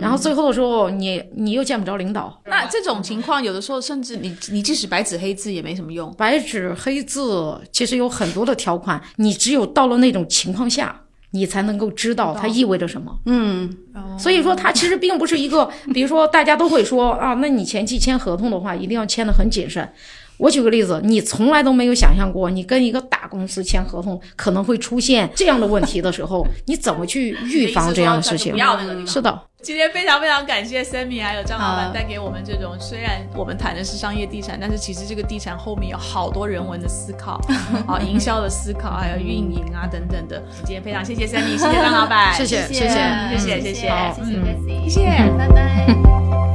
[0.00, 2.40] 然后最后的时候你你又见不着领导。
[2.46, 6.12] 那这种情况，有的时候甚至你你即使白纸黑字也没什么用。
[6.16, 11.00] 白纸黑字其实有很多的条款，你只有到了那种情况下，
[11.32, 13.14] 你才能够知道它意味着什么。
[13.26, 13.76] 嗯，
[14.18, 19.86] 所以说，它其实并不是一个，比如说大家都会说啊，那你前期签合同的话，一定要签的很谨慎。
[20.38, 28.58] 我举个例子，你从来都没有想象过，你跟一个大公司签合同可能会出现这样的问题的时候，你怎么去预防这样的事情不？
[28.58, 29.06] 要那个地方。
[29.06, 37.40] 是的，今天非常非常感谢 Sammy 还有张老板啊带给我们这种，虽然我们谈的是商业地产，但是其实这个地产后面有好多人文的思考，
[37.86, 40.42] 啊， 营销的思考，还有运营啊等等的。
[40.64, 45.00] 今天非常谢谢 Sammy，谢谢张老板，谢谢谢谢谢谢谢谢好谢谢谢谢
[45.38, 46.45] 拜拜。